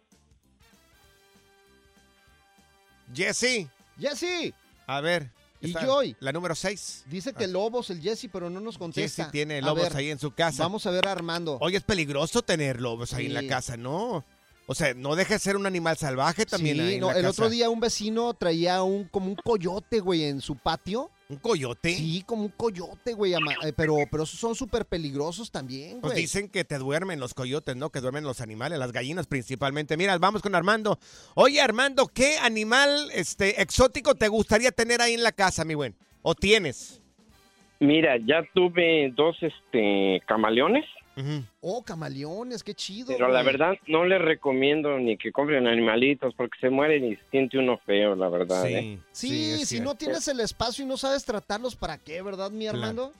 [3.14, 3.68] Jesse,
[3.98, 4.52] Jesse.
[4.86, 5.30] a ver.
[5.60, 6.16] Y Joy.
[6.20, 7.04] La número 6.
[7.06, 9.24] Dice que lobos el Jesse, pero no nos contesta.
[9.24, 10.62] Jesse tiene lobos ver, ahí en su casa.
[10.62, 11.58] Vamos a ver a Armando.
[11.60, 14.24] Oye, es peligroso tener lobos ahí en la casa, ¿no?
[14.66, 17.16] O sea, no deje de ser un animal salvaje también Sí, ahí en no, la
[17.16, 17.30] el casa.
[17.30, 21.10] otro día un vecino traía un como un coyote, güey, en su patio.
[21.30, 21.94] ¿Un coyote?
[21.94, 26.22] Sí, como un coyote, güey, eh, pero, pero esos son súper peligrosos también, Pues güey.
[26.22, 27.90] dicen que te duermen los coyotes, ¿no?
[27.90, 29.96] Que duermen los animales, las gallinas principalmente.
[29.96, 30.98] Mira, vamos con Armando.
[31.36, 35.94] Oye, Armando, ¿qué animal este, exótico te gustaría tener ahí en la casa, mi buen?
[36.22, 37.00] ¿O tienes?
[37.78, 40.84] Mira, ya tuve dos este camaleones,
[41.60, 43.08] Oh, camaleones, qué chido.
[43.08, 47.22] pero la verdad no les recomiendo ni que compren animalitos porque se mueren y se
[47.30, 48.68] siente uno feo, la verdad.
[48.68, 48.98] ¿eh?
[49.12, 53.12] Sí, si no tienes el espacio y no sabes tratarlos, ¿para qué, verdad, mi Armando?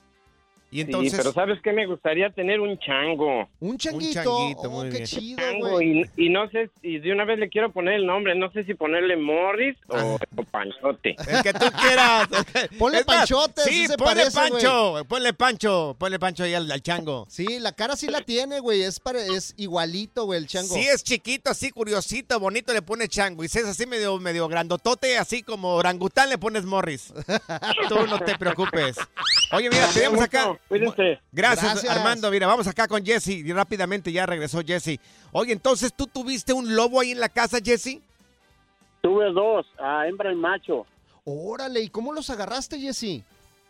[0.72, 1.72] Y Sí, pero ¿sabes qué?
[1.72, 3.48] Me gustaría tener un chango.
[3.58, 4.22] Un changuito.
[4.22, 5.06] changuito, oh, muy qué bien.
[5.06, 6.02] chido, Chango, güey.
[6.16, 8.62] y, y no sé, y de una vez le quiero poner el nombre, no sé
[8.64, 11.16] si ponerle Morris o, o Panchote.
[11.28, 12.28] El que tú quieras.
[12.78, 15.04] Ponle Panchote, Sí, sí se ponle parece, Pancho.
[15.08, 15.96] Ponle Pancho.
[15.98, 17.26] Ponle Pancho ahí al, al chango.
[17.28, 18.82] Sí, la cara sí la tiene, güey.
[18.82, 20.72] Es, pare- es igualito, güey, el chango.
[20.74, 23.42] Si es chiquito, así curiosito, bonito, le pones chango.
[23.42, 27.12] Y si es así medio, medio grandotote, así como orangután, le pones Morris.
[27.88, 28.96] Tú no te preocupes.
[29.52, 30.56] Oye, mira, tenemos acá.
[30.68, 31.20] Cuídense.
[31.32, 31.96] Gracias, Gracias.
[31.96, 32.30] Armando.
[32.30, 33.28] Mira, vamos acá con Jesse.
[33.28, 35.00] Y rápidamente ya regresó Jesse.
[35.32, 38.00] Oye, entonces, ¿tú tuviste un lobo ahí en la casa, Jesse?
[39.00, 40.86] Tuve dos, a hembra y macho.
[41.24, 43.24] Órale, ¿y cómo los agarraste, Jesse?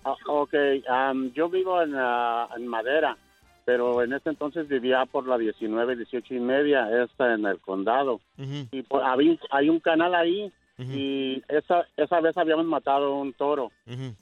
[0.04, 0.54] Ah, ok,
[0.88, 3.16] am, yo vivo en, ah, en Madera,
[3.64, 8.20] pero en ese entonces vivía por la 19, 18 y media, esta en el condado.
[8.36, 10.52] Y pues, había, hay un canal ahí
[10.82, 13.70] y esa, esa vez habíamos matado un toro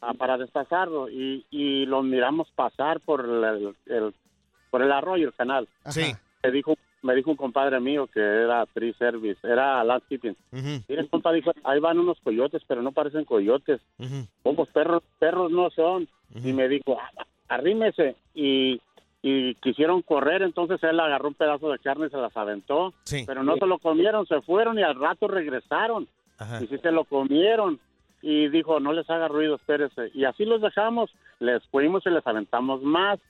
[0.00, 4.14] ah, para despazarlo y, y lo miramos pasar por el, el-
[4.70, 5.66] por el arroyo, el canal.
[5.88, 6.12] Sí.
[6.42, 10.36] Me dijo, me dijo un compadre mío que era tree service, era landscaping.
[10.88, 13.80] Mira, compa, dijo, ahí van unos coyotes, pero no parecen coyotes.
[14.42, 16.06] Como perros, perros no son.
[16.44, 18.16] Y me dijo, "Ah, arrímese.
[18.34, 18.80] Y,
[19.22, 22.92] y quisieron correr, entonces él agarró un pedazo de carne y se las aventó.
[23.04, 23.24] Sí.
[23.26, 26.06] Pero no se lo comieron, se fueron y al rato regresaron.
[26.62, 27.78] Y sí se lo comieron.
[28.20, 30.10] Y dijo, no les haga ruido, espérese.
[30.12, 31.08] Y así los dejamos,
[31.38, 33.20] les fuimos y les aventamos más.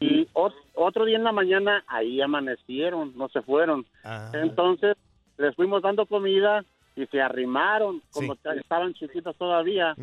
[0.00, 3.84] Y ot- otro día en la mañana, ahí amanecieron, no se fueron.
[4.02, 4.30] Ah.
[4.32, 4.96] Entonces,
[5.36, 6.64] les fuimos dando comida
[6.96, 8.40] y se arrimaron, como Sí.
[8.56, 9.94] estaban chiquitos todavía.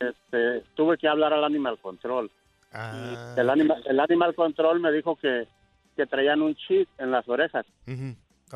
[0.00, 2.30] este, tuve que hablar al Animal Control.
[2.72, 3.34] Ah.
[3.36, 5.46] Y el, animal, el Animal Control me dijo que,
[5.96, 7.66] que traían un chip en las orejas.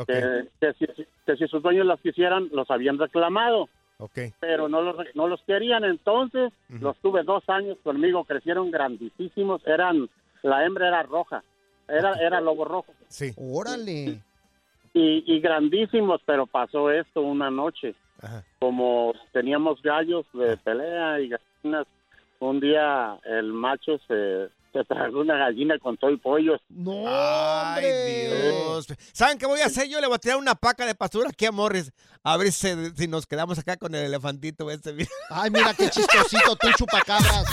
[0.04, 0.86] Que, que si,
[1.24, 3.68] que si sus dueños las quisieran, los habían reclamado.
[3.98, 4.18] Ok.
[4.40, 5.84] pero no los, no los querían.
[5.84, 9.66] Entonces, los tuve dos años conmigo, crecieron grandísimos.
[9.66, 10.10] Eran,
[10.42, 11.42] la hembra era roja,
[11.88, 12.92] era, era lobo rojo.
[13.08, 13.32] Sí.
[13.36, 14.20] Órale.
[14.92, 17.94] Y, y grandísimos, pero pasó esto una noche.
[18.58, 21.86] Como teníamos gallos de pelea y gallinas,
[22.40, 24.48] un día el macho se,
[24.78, 26.60] se tragó una gallina con todo y pollos.
[26.68, 28.86] No, Ay, Dios.
[29.12, 29.88] ¿Saben qué voy a hacer?
[29.88, 31.92] Yo le voy a tirar una paca de pastura aquí a Morris.
[32.22, 34.94] A ver si, si nos quedamos acá con el elefantito ese.
[35.30, 37.44] Ay, mira qué chistosito, tú chupacabras.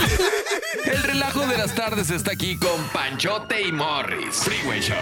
[0.86, 4.36] El relajo de las tardes está aquí con Panchote y Morris.
[4.44, 4.98] Freeway Show.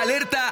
[0.00, 0.50] Alerta.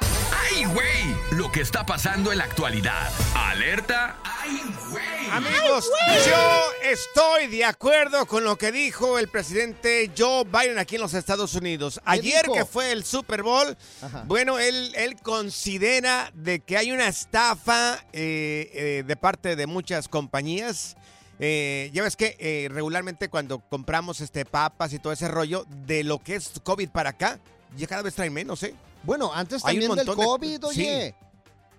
[0.73, 1.39] ¡Ay, güey!
[1.39, 3.12] Lo que está pasando en la actualidad.
[3.35, 4.16] Alerta.
[4.25, 5.31] ¡Ay, güey!
[5.31, 5.91] Amigos,
[6.27, 11.14] yo estoy de acuerdo con lo que dijo el presidente Joe Biden aquí en los
[11.14, 12.01] Estados Unidos.
[12.05, 12.55] Ayer dijo?
[12.55, 14.25] que fue el Super Bowl, Ajá.
[14.27, 20.09] bueno, él, él considera de que hay una estafa eh, eh, de parte de muchas
[20.09, 20.97] compañías.
[21.39, 26.05] Eh, ya ves que eh, regularmente cuando compramos este papas y todo ese rollo, de
[26.05, 27.41] lo que es COVID para acá,
[27.77, 28.75] ya cada vez traen menos, ¿eh?
[29.05, 31.14] Bueno, antes Hay un también del montón de- COVID, oye.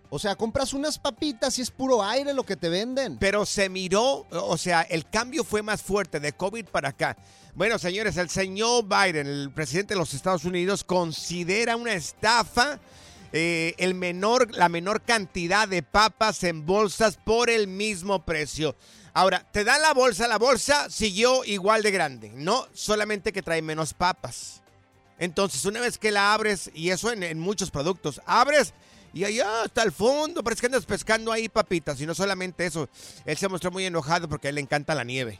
[0.09, 3.17] O sea, compras unas papitas y es puro aire lo que te venden.
[3.17, 7.17] Pero se miró, o sea, el cambio fue más fuerte de COVID para acá.
[7.55, 12.79] Bueno, señores, el señor Biden, el presidente de los Estados Unidos, considera una estafa
[13.31, 18.75] eh, el menor, la menor cantidad de papas en bolsas por el mismo precio.
[19.13, 23.61] Ahora, te dan la bolsa, la bolsa siguió igual de grande, no solamente que trae
[23.61, 24.62] menos papas.
[25.23, 28.73] Entonces, una vez que la abres, y eso en, muchos productos, abres
[29.13, 32.01] y allá hasta el fondo, parece que andas pescando ahí papitas.
[32.01, 32.89] Y no solamente eso,
[33.23, 35.39] él se mostró muy enojado porque a él le encanta la nieve.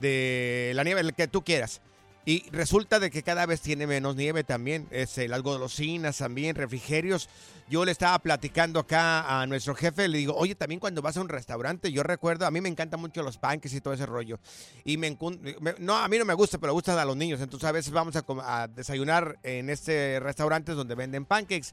[0.00, 1.82] De la nieve, el que tú quieras.
[2.26, 4.88] Y resulta de que cada vez tiene menos nieve también.
[4.90, 7.28] Es algo golosinas también, refrigerios.
[7.68, 11.20] Yo le estaba platicando acá a nuestro jefe, le digo, oye, también cuando vas a
[11.20, 14.38] un restaurante, yo recuerdo, a mí me encantan mucho los panques y todo ese rollo.
[14.84, 15.16] Y me,
[15.78, 17.40] no, a mí no me gusta, pero gustan a los niños.
[17.40, 21.72] Entonces a veces vamos a, a desayunar en este restaurante donde venden pancakes.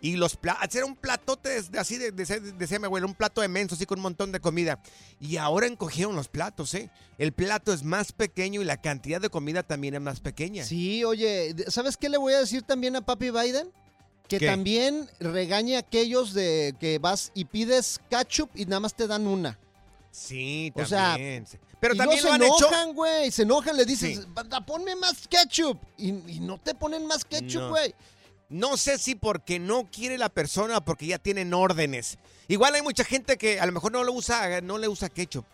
[0.00, 2.24] Y los platos, hacer un platote de- de así, de, de,
[2.56, 4.80] decía mi abuelo, un plato inmenso, así con un montón de comida.
[5.20, 6.88] Y ahora encogieron los platos, ¿eh?
[7.18, 10.64] El plato es más pequeño y la cantidad de comida también es más pequeña.
[10.64, 13.72] Sí, oye, ¿sabes qué le voy a decir también a Papi Biden?
[14.28, 14.46] Que ¿Qué?
[14.46, 19.26] también regañe a aquellos de que vas y pides ketchup y nada más te dan
[19.26, 19.58] una.
[20.10, 21.46] Sí, O sea, también.
[21.80, 24.24] Pero y también lo se enojan, güey, se enojan, le dices, Sí.
[24.28, 25.78] "Banda, ponme más ketchup.
[25.96, 27.90] Y, y no te ponen más ketchup, güey.
[27.90, 27.96] No
[28.76, 32.18] sé si porque no quiere la persona o porque ya tienen órdenes.
[32.48, 35.44] Igual hay mucha gente que a lo mejor no lo usa, no le usa ketchup.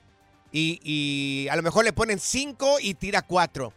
[0.53, 3.73] Y, a lo mejor le ponen cinco y tira cuatro.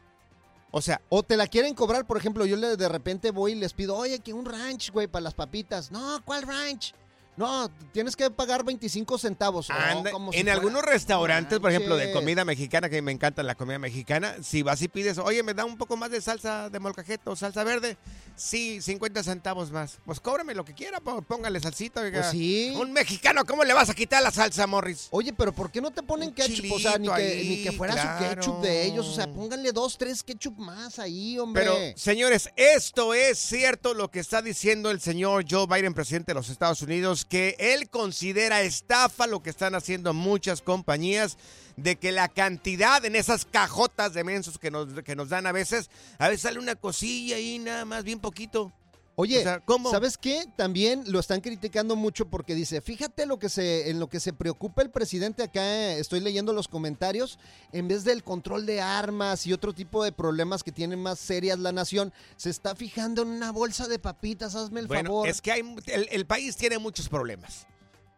[0.70, 3.74] O sea, O te la quieren cobrar, por ejemplo, yo de repente voy y les
[3.74, 5.92] pido, oye, que un ranch, güey, para las papitas.
[5.92, 6.94] No, ¿cuál ranch?
[7.38, 9.70] No, tienes que pagar 25 centavos.
[9.70, 13.44] Anda- como si en fuera- algunos restaurantes, por ejemplo, de comida mexicana, que me encanta
[13.44, 16.70] la comida mexicana, si vas y pides, oye, me da un poco más de salsa
[16.70, 17.96] de molcajete o salsa verde,
[18.36, 20.00] sí, 50 centavos más.
[20.06, 22.02] Pues cóbrame lo que quiera, póngale salsita.
[22.02, 22.22] oiga.
[22.22, 22.74] Pues sí.
[22.76, 25.08] Un mexicano, ¿cómo le vas a quitar la salsa, Morris?
[25.12, 26.72] Oye, pero ¿por qué no te ponen ketchup?
[26.72, 28.18] O sea, ni que, ni que fuera claro.
[28.18, 29.06] su ketchup de ellos.
[29.08, 31.64] O sea, pónganle dos, tres ketchup más ahí, hombre.
[31.64, 36.36] Pero, señores, esto es cierto lo que está diciendo el señor Joe Biden, presidente de
[36.36, 41.38] los Estados Unidos, que él considera estafa lo que están haciendo muchas compañías,
[41.76, 45.52] de que la cantidad en esas cajotas de mensos que nos, que nos dan a
[45.52, 48.74] veces, a veces sale una cosilla ahí nada más, bien poquito.
[49.20, 49.90] Oye, O sea, ¿cómo?
[49.90, 50.46] ¿sabes qué?
[50.56, 54.32] También lo están criticando mucho porque dice, fíjate lo que se, en lo que se
[54.32, 57.40] preocupa el presidente acá, eh, estoy leyendo los comentarios,
[57.72, 61.58] en vez del control de armas y otro tipo de problemas que tienen más serias
[61.58, 65.28] la nación, se está fijando en una bolsa de papitas, hazme el Bueno, favor.
[65.28, 67.66] es que hay, el, el país tiene muchos problemas,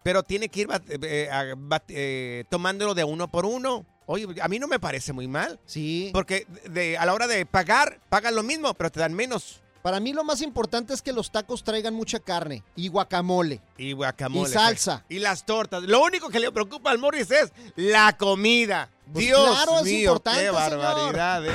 [0.03, 3.85] pero tiene que ir eh, bat- eh, tomándolo de uno por uno.
[4.05, 5.61] Oye, a mí no me parece muy mal.
[5.65, 6.09] Sí.
[6.11, 9.61] Porque de, a la hora de pagar, pagan lo mismo, pero te dan menos.
[9.81, 13.61] Para mí lo más importante es que los tacos traigan mucha carne y guacamole.
[13.77, 14.49] Y guacamole.
[14.49, 15.05] Y salsa.
[15.07, 15.83] Y las tortas.
[15.83, 18.89] Lo único que le preocupa al Morris es la comida.
[19.13, 20.77] Pues Dios claro, es importante, qué señor.
[20.79, 21.45] barbaridad.
[21.47, 21.51] ¿eh?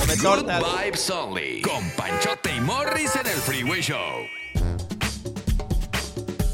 [0.00, 0.62] Come Good tortas.
[0.84, 1.62] Vibes Only.
[1.62, 4.26] Con Panchote y Morris en el Freeway Show.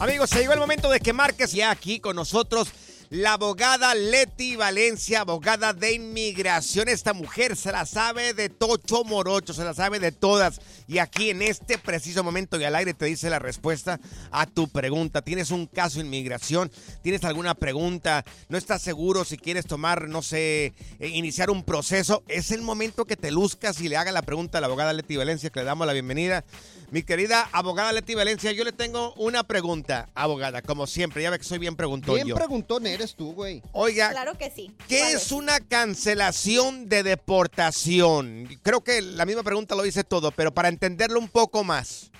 [0.00, 2.68] Amigos, se llegó el momento de que marques ya aquí con nosotros
[3.12, 6.88] la abogada Leti Valencia, abogada de inmigración.
[6.88, 10.62] Esta mujer se la sabe de tocho morocho, se la sabe de todas.
[10.88, 14.00] Y aquí en este preciso momento y al aire te dice la respuesta
[14.30, 15.20] a tu pregunta.
[15.20, 16.72] ¿Tienes un caso de inmigración?
[17.02, 18.24] ¿Tienes alguna pregunta?
[18.48, 22.22] ¿No estás seguro si quieres tomar, no sé, eh, iniciar un proceso?
[22.28, 25.18] Es el momento que te luzcas y le haga la pregunta a la abogada Leti
[25.18, 26.46] Valencia, que le damos la bienvenida.
[26.92, 31.38] Mi querida abogada Leti Valencia, yo le tengo una pregunta, abogada, como siempre, ya ve
[31.38, 32.34] que soy bien preguntón Bien yo.
[32.34, 33.62] preguntón eres tú, güey.
[33.72, 34.70] Oiga, Claro que sí.
[34.88, 38.46] ¿qué ¿Cuál es una cancelación de deportación?
[38.62, 42.10] Creo que la misma pregunta lo dice todo, pero para entenderlo un poco más.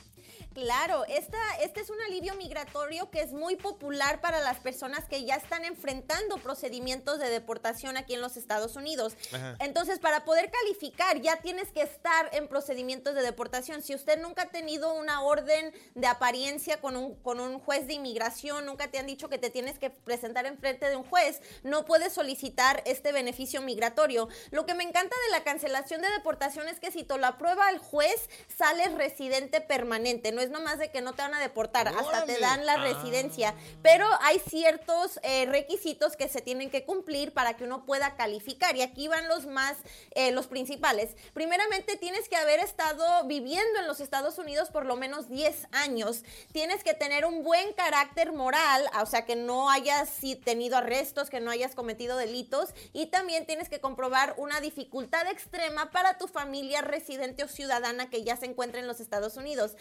[0.55, 5.25] Claro, esta, este es un alivio migratorio que es muy popular para las personas que
[5.25, 9.15] ya están enfrentando procedimientos de deportación aquí en los Estados Unidos.
[9.33, 9.57] Ajá.
[9.61, 13.83] Entonces, para poder calificar, ya tienes que estar en procedimientos de deportación.
[13.83, 17.95] Si usted nunca ha tenido una orden de apariencia con un, con un juez de
[17.95, 21.41] inmigración, nunca te han dicho que te tienes que presentar en frente de un juez,
[21.63, 24.29] no puedes solicitar este beneficio migratorio.
[24.51, 27.71] Lo que me encanta de la cancelación de deportación es que si te lo aprueba
[27.71, 30.33] el juez, sales residente permanente.
[30.33, 32.82] No es nomás de que no te van a deportar, hasta te dan la Ah.
[32.82, 33.55] residencia.
[33.82, 38.76] Pero hay ciertos eh, requisitos que se tienen que cumplir para que uno pueda calificar.
[38.76, 39.76] Y aquí van los más,
[40.12, 41.16] eh, los principales.
[41.34, 46.22] Primeramente, tienes que haber estado viviendo en los Estados Unidos por lo menos 10 años.
[46.53, 50.11] Tienes que tener un buen carácter moral, o sea, que no hayas
[50.45, 52.70] tenido arrestos, que no hayas cometido delitos.
[52.93, 58.22] Y también tienes que comprobar una dificultad extrema para tu familia residente o ciudadana que
[58.24, 59.76] ya se encuentra en los Estados Unidos.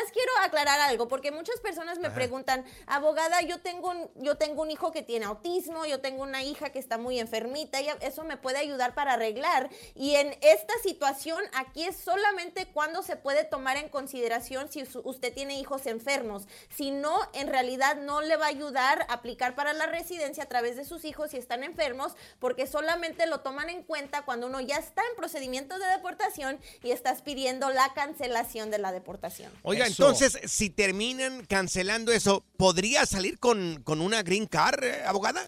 [0.00, 2.14] Nomás quiero aclarar algo, porque muchas personas me Ajá.
[2.14, 6.42] preguntan, abogada, yo tengo, un, yo tengo un hijo que tiene autismo, yo tengo una
[6.42, 9.68] hija que está muy enfermita, y eso me puede ayudar para arreglar.
[9.94, 15.34] Y en esta situación, aquí es solamente cuando se puede tomar en consideración si usted
[15.34, 16.46] tiene hijos enfermos.
[16.70, 20.48] Si no, en realidad no le va a ayudar a aplicar para la residencia a
[20.48, 24.60] través de sus hijos si están enfermos, porque solamente lo toman en cuenta cuando uno
[24.60, 29.52] ya está en procedimientos de deportación y estás pidiendo la cancelación de la deportación.
[29.62, 35.46] Oiga, entonces, si terminan cancelando eso, ¿podría salir con, con una green card, eh, abogada?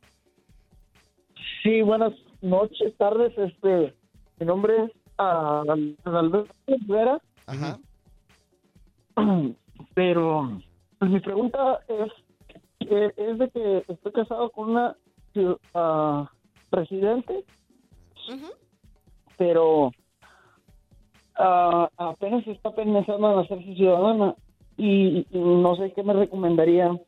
[1.62, 2.12] Sí, buenas
[2.42, 3.36] noches, tardes.
[3.36, 3.94] Este,
[4.38, 5.62] mi nombre es ah,
[6.04, 7.20] Alberto Rivera.
[7.46, 7.78] Ajá.
[9.94, 10.60] Pero
[10.98, 12.12] pues, mi pregunta es,
[13.16, 14.96] es de que estoy casado con una
[16.70, 17.44] residente,
[19.36, 19.92] pero
[21.36, 24.34] ah, apenas está pensando en hacerse ciudadana
[24.76, 26.98] y, no sé qué me recomendaría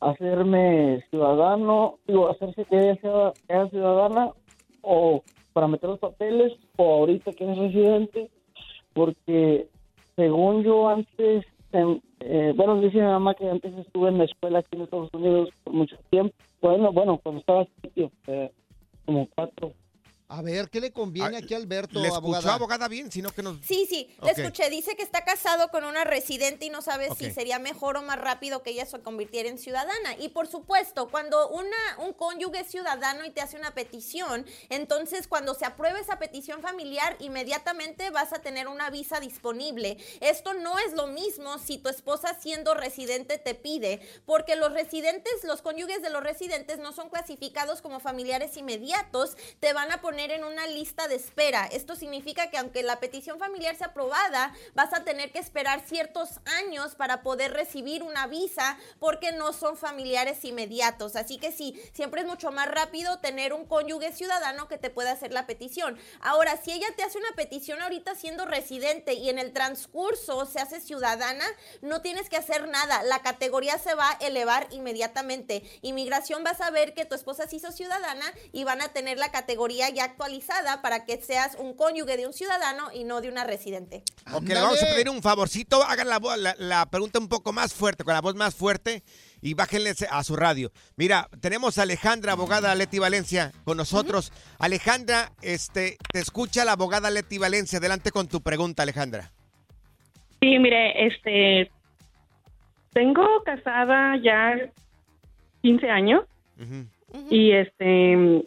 [0.00, 4.32] hacerme ciudadano, digo, hacerse que sea, ciudadana
[4.82, 8.30] o para meter los papeles o ahorita que es residente,
[8.92, 9.68] porque
[10.16, 14.76] según yo antes, eh, bueno, dice mi mamá que antes estuve en la escuela aquí
[14.76, 18.50] en Estados Unidos por mucho tiempo, bueno, bueno, cuando estaba chiquito, eh,
[19.04, 19.72] como cuatro.
[20.28, 22.54] A ver, ¿qué le conviene aquí a Alberto, ¿Le escuchó abogada?
[22.54, 23.12] abogada bien?
[23.12, 23.64] Sino que nos...
[23.64, 24.68] Sí, sí, le escuché.
[24.70, 28.18] Dice que está casado con una residente y no sabe si sería mejor o más
[28.18, 30.16] rápido que ella se convirtiera en ciudadana.
[30.18, 35.28] Y por supuesto, cuando una, un cónyuge es ciudadano y te hace una petición, entonces
[35.28, 39.96] cuando se apruebe esa petición familiar, inmediatamente vas a tener una visa disponible.
[40.20, 45.44] Esto no es lo mismo si tu esposa siendo residente te pide, porque los residentes,
[45.44, 50.15] los cónyuges de los residentes no son clasificados como familiares inmediatos, te van a poner
[50.18, 51.66] en una lista de espera.
[51.66, 56.40] Esto significa que aunque la petición familiar sea aprobada, vas a tener que esperar ciertos
[56.46, 61.16] años para poder recibir una visa porque no son familiares inmediatos.
[61.16, 65.12] Así que sí, siempre es mucho más rápido tener un cónyuge ciudadano que te pueda
[65.12, 65.98] hacer la petición.
[66.20, 70.60] Ahora, si ella te hace una petición ahorita siendo residente y en el transcurso se
[70.60, 71.44] hace ciudadana,
[71.82, 73.02] no tienes que hacer nada.
[73.02, 75.62] La categoría se va a elevar inmediatamente.
[75.82, 79.30] Inmigración va a saber que tu esposa se hizo ciudadana y van a tener la
[79.30, 83.44] categoría ya actualizada para que seas un cónyuge de un ciudadano y no de una
[83.44, 84.02] residente.
[84.32, 85.82] Ok, le vamos a pedir un favorcito.
[85.82, 89.02] Hagan la, la, la pregunta un poco más fuerte, con la voz más fuerte.
[89.42, 90.72] Y bájenle a su radio.
[90.96, 94.32] Mira, tenemos a Alejandra, abogada Leti Valencia, con nosotros.
[94.58, 97.78] Alejandra, este, te escucha la abogada Leti Valencia.
[97.78, 99.30] Adelante con tu pregunta, Alejandra.
[100.40, 101.70] Sí, mire, este,
[102.92, 104.70] tengo casada ya
[105.62, 106.24] 15 años
[107.30, 108.44] y este,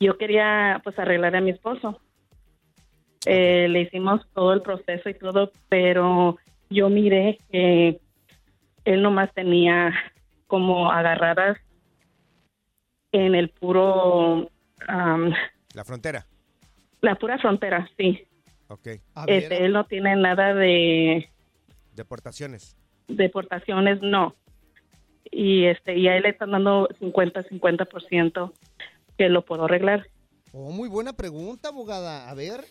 [0.00, 2.00] yo quería pues arreglar a mi esposo.
[3.26, 6.38] Eh, le hicimos todo el proceso y todo, pero
[6.70, 8.00] yo miré que
[8.84, 9.92] él nomás tenía
[10.46, 11.58] como agarradas
[13.12, 14.50] en el puro,
[14.86, 15.32] am,
[15.74, 16.26] La frontera.
[17.00, 18.24] la pura frontera, sí.
[18.68, 18.86] Ok.
[19.26, 21.28] Este, él no tiene nada de
[21.94, 22.76] Deportaciones.
[23.08, 24.36] deportaciones, no.
[25.30, 28.52] Y este y a él le están dando 50-50%
[29.18, 30.06] que lo puedo arreglar.
[30.52, 32.30] Oh, muy buena pregunta, abogada.
[32.30, 32.64] A ver.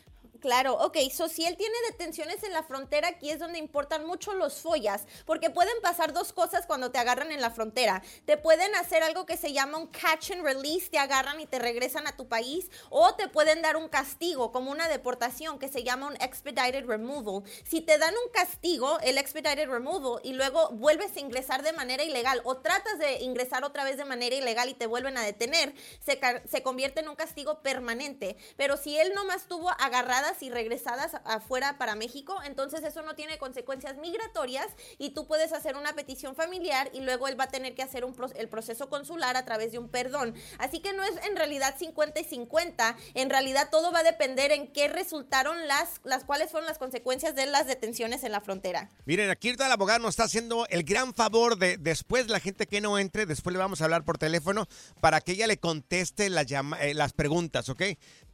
[0.48, 4.34] Claro, ok, so si él tiene detenciones en la frontera, aquí es donde importan mucho
[4.34, 8.02] los follas, porque pueden pasar dos cosas cuando te agarran en la frontera.
[8.24, 11.60] Te pueden hacer algo que se llama un catch and release, te agarran y te
[11.60, 15.84] regresan a tu país, o te pueden dar un castigo, como una deportación, que se
[15.84, 17.44] llama un expedited removal.
[17.66, 22.06] Si te dan un castigo, el expedited removal, y luego vuelves a ingresar de manera
[22.06, 25.74] ilegal, o tratas de ingresar otra vez de manera ilegal y te vuelven a detener,
[26.06, 26.18] se,
[26.50, 28.38] se convierte en un castigo permanente.
[28.56, 33.38] Pero si él nomás tuvo agarradas y regresadas afuera para México, entonces eso no tiene
[33.38, 34.68] consecuencias migratorias
[34.98, 38.04] y tú puedes hacer una petición familiar y luego él va a tener que hacer
[38.36, 40.34] el proceso consular a través de un perdón.
[40.60, 44.52] Así que no es en realidad 50 y 50, en realidad todo va a depender
[44.52, 48.90] en qué resultaron las, las cuáles fueron las consecuencias de las detenciones en la frontera.
[49.06, 52.82] Miren, aquí la abogada nos está haciendo el gran favor de después la gente que
[52.82, 54.68] no entre, después le vamos a hablar por teléfono
[55.02, 57.82] para que ella le conteste las, llama- eh, las preguntas, ¿ok?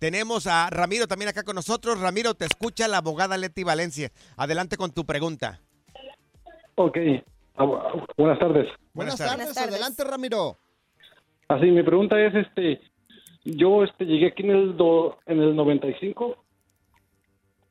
[0.07, 1.97] Tenemos a Ramiro también acá con nosotros.
[2.01, 4.11] Ramiro, te escucha la abogada Leti Valencia.
[4.35, 5.61] Adelante con tu pregunta.
[6.75, 6.97] Ok,
[7.55, 7.63] Ah,
[8.17, 8.67] buenas tardes.
[8.93, 9.57] Buenas, tardes.
[9.57, 10.57] Adelante, Ramiro.
[11.47, 12.81] Así, mi pregunta es, este,
[13.45, 16.35] yo este, llegué aquí en el, do- en el 95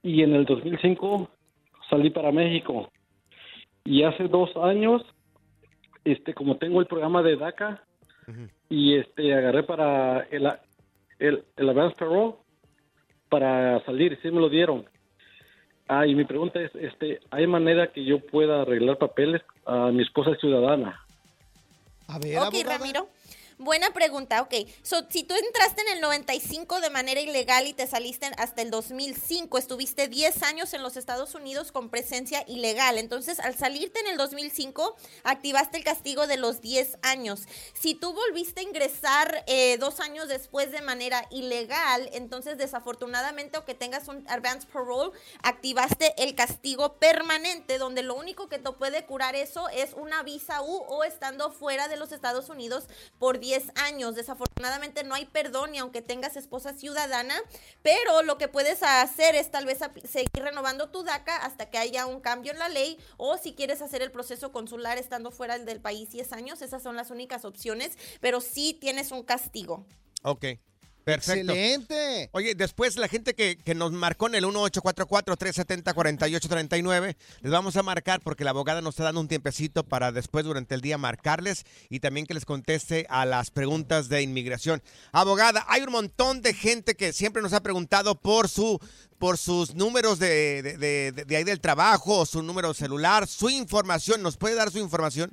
[0.03, 1.29] y en el 2005
[1.91, 2.91] salí para México.
[3.85, 5.03] Y hace dos años,
[6.07, 7.85] este, como tengo el programa de DACA
[8.71, 10.51] y este, agarré para el,
[11.23, 12.35] el, el advance parole
[13.29, 14.85] para salir, sí me lo dieron.
[15.89, 20.03] Ah, y mi pregunta es, este, ¿hay manera que yo pueda arreglar papeles a mi
[20.03, 21.01] esposa es ciudadana?
[22.09, 23.09] A ver, Ok, Ramiro.
[23.63, 24.55] Buena pregunta, ok.
[24.83, 28.73] So, si tú entraste en el 95 de manera ilegal y te saliste hasta el
[28.73, 32.99] 2005, estuviste 10 años en los Estados Unidos con presencia ilegal.
[32.99, 37.43] Entonces, al salirte en el 2005, activaste el castigo de los 10 años.
[37.73, 43.75] Si tú volviste a ingresar eh, dos años después de manera ilegal, entonces desafortunadamente, aunque
[43.75, 49.37] tengas un advance parole, activaste el castigo permanente, donde lo único que te puede curar
[49.37, 52.87] eso es una visa U o estando fuera de los Estados Unidos
[53.21, 54.15] por 10 años.
[54.15, 57.35] Desafortunadamente no hay perdón ni aunque tengas esposa ciudadana,
[57.83, 62.07] pero lo que puedes hacer es tal vez seguir renovando tu DACA hasta que haya
[62.07, 65.81] un cambio en la ley o si quieres hacer el proceso consular estando fuera del
[65.81, 69.85] país 10 años, esas son las únicas opciones, pero sí tienes un castigo.
[70.23, 70.47] Ok.
[71.05, 71.53] Perfecto.
[71.53, 72.29] Excelente.
[72.33, 78.21] Oye, después la gente que, que nos marcó en el 1844-370-4839, les vamos a marcar
[78.21, 82.01] porque la abogada nos está dando un tiempecito para después durante el día marcarles y
[82.01, 84.83] también que les conteste a las preguntas de inmigración.
[85.13, 88.79] Abogada, hay un montón de gente que siempre nos ha preguntado por su
[89.19, 93.49] por sus números de, de, de- de- de ahí del trabajo, su número celular, su
[93.51, 94.21] información.
[94.21, 95.33] ¿Nos puede dar su información?